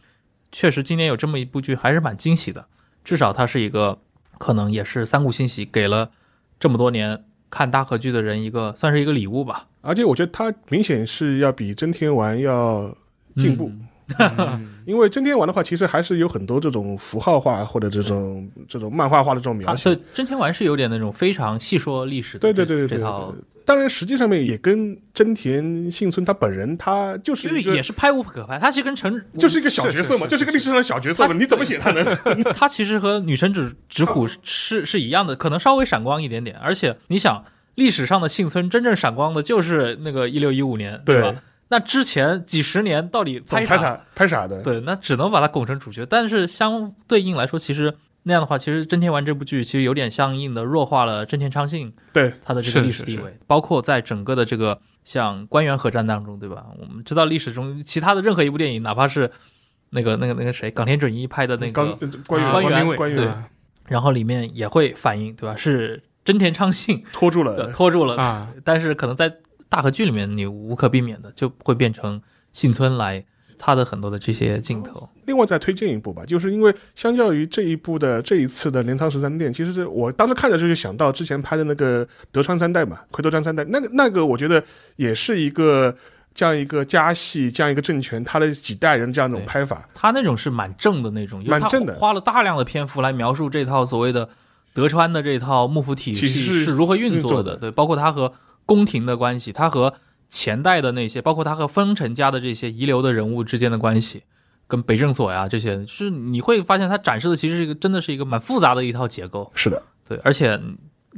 [0.52, 2.66] 确实今年有这么一部剧还是蛮惊喜的，
[3.04, 4.00] 至少它是一个
[4.40, 6.10] 可能也是三顾欣喜，给了
[6.60, 9.68] 这么多年看大河剧的人一个算是一个礼物吧。
[9.82, 12.96] 而且我觉得他明显是要比真天丸要
[13.38, 13.72] 进步。
[13.72, 13.88] 嗯
[14.88, 19.94] 因为真天丸的话，其实还是有很多这种符号化或者这种这种漫画化的这种描啊，写。
[19.94, 23.32] 对，真天丸是有点那种非常细说历史的对，对对对对这套，
[23.70, 32.04] 当然，实际上面也跟真田幸村他本人，他就是因为也是拍无可拍，他其实跟成就是一个小角色嘛，就是一个历史上的小角色嘛，你怎么写他呢？
[32.56, 36.58] 他其实和女神指指虎是是一样的，可能稍微闪光一点点。
[36.58, 37.46] 而且你想，
[37.76, 41.36] 历史上的幸村真正闪光的就是那个一六一五年，对吧？
[41.68, 44.02] 那之前几十年到底拍啥？
[44.16, 44.64] 拍啥的？
[44.64, 46.04] 对，那只能把它拱成主角。
[46.10, 47.94] 但是相对应来说，其实
[48.24, 56.66] 那样的话，其实真田丸这部剧其实有点相应的弱化了真田昌信对他的这个历史地位，包括在整个的这个像官员合战当中，对吧？
[56.80, 59.32] 我们知道历史中其他的任何一部电影，哪怕是
[59.92, 61.98] 那个那个那个谁，冈田准一拍的那个，
[62.28, 63.28] 关于啊官员官员对
[63.88, 65.56] 然后里面也会反映，对吧？
[65.56, 67.74] 是真田昌信拖住的了。
[67.74, 69.34] 拖住了，啊，但是可能在
[69.68, 72.22] 大河剧里面，你无可避免的就会变成
[72.54, 73.26] 幸村来
[73.60, 75.08] 他的很多的这些镜头。
[75.26, 84.64] 另外再推荐一部吧，就是因为相较于这一部的这一次的镰仓十三殿，其实是我当时看的时候就想到之前拍的那个德川三代嘛，奎斗川三代，那个那个我觉得
[84.96, 85.96] 也是一个
[86.34, 91.94] 这样一个家系这样一个政权，他的几代人这样一种拍法，他那种是蛮正的那种，因为他蛮正的。
[91.94, 94.28] 花了大量的篇幅来描述这套所谓的
[94.74, 97.58] 德川的这套幕府体系是如何运作的，运作的。
[97.58, 98.34] 对，包括他和
[98.66, 99.94] 宫廷的关系，他和
[100.30, 104.24] 前代的那些，包括他和丰臣家的这些遗留的人物之间的关系。
[104.68, 110.62] 跟北政所呀这些，是你会发现他展示的其实是一个真的是一个蛮复杂的一套结构，是的，对，而且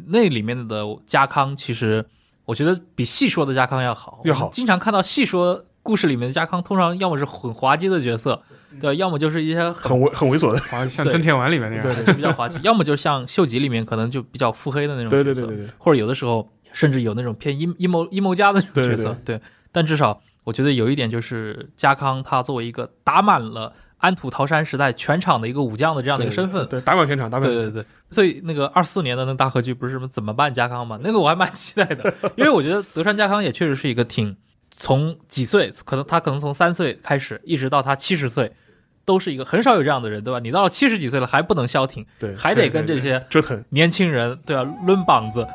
[0.08, 2.06] 那里面的家康，其实
[2.46, 4.22] 我觉得比细说的家康要好。
[4.24, 8.42] 要好经常看到细说故事里面的家康，通常要么是很滑稽的角色，
[8.80, 11.84] 对，要么就是一些很猥很猥琐的， 好像真田丸里面那样。
[11.84, 19.42] 对就比较滑稽，要么就像秀吉里面可能就比较腹黑的那种角色，对对对对，或者有的时候甚至有那种偏阴阴谋阴谋家的那种对对角色，对
[19.72, 31.00] 但至少我觉得有一点就是家康他作为一个打满了安土桃山时代全场的一个武将的这样的一个身份，对打满全场，打满对对对，所以那个二四年的那个大合剧不是什么怎么办家康嘛？
[31.04, 34.36] 那个我还蛮期待的， 因为我觉得德川家康也确实是一个挺
[34.72, 38.52] 从几岁，可能他可能从三岁开始，一直到他七十岁，
[39.06, 40.40] 都是一个很少有这样的人，对吧？
[40.40, 44.64] 你到了七十几岁了还不能消停，对，还得跟这些折腾，年轻人，对吧？
[44.88, 45.46] 抡膀子，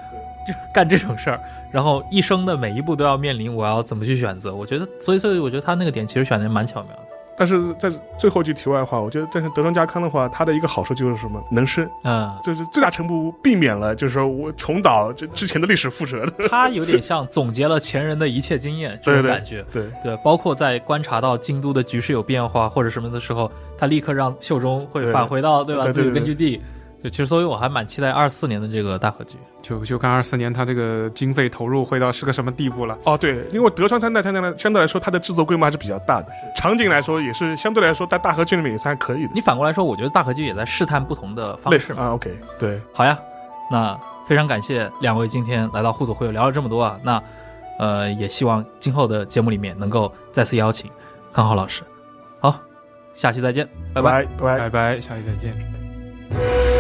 [0.46, 1.40] 就 干这种事儿，
[1.70, 4.54] 然后一生的每一步都要面临我要怎么去选择。
[4.54, 7.02] 我觉得，所以所以我觉得他那个点其实选的蛮巧妙的。
[7.38, 16.48] 但是在最后一句题外话，我觉得，但是德川家康的话，他的一个好处就是什么，能生，嗯，就是最大程度避免了，就是说我重蹈这之前的历史覆辙的。
[16.48, 19.62] 他有点像总结了前人的一切经验 这种感觉。
[19.70, 26.58] 对，对，包括在观察到京都的局势有变化或者什么的时候，他立刻让秀忠会返回到对吧自己的根据地。
[27.06, 29.36] 就其实，所以我还蛮期待二四年的这个大合集。
[29.62, 32.98] 就就看二四年它这个经费投入会到是个什么地步了。
[33.04, 39.30] 哦对，因为德川三代它那相对来说它的制作规模还是比较大的，场景来说也是相对来说在大合剧里面也算还可以的。
[39.34, 42.02] 你反过来说，我觉得大合剧也在试探不同的方式嘛。
[42.02, 43.16] 啊，OK，对，好呀，
[43.70, 43.96] 那
[44.26, 46.98] 非常感谢两位今天来到互组会友聊了这么多啊。
[47.04, 47.22] 那
[47.78, 50.90] 呃，也希望今后的节目里面能够再次邀请
[51.32, 51.82] 康浩老师。
[52.40, 52.58] 好，
[53.14, 54.24] 下期再见，拜拜。
[54.24, 54.58] 拜拜。
[54.58, 56.75] 拜拜，下期再见。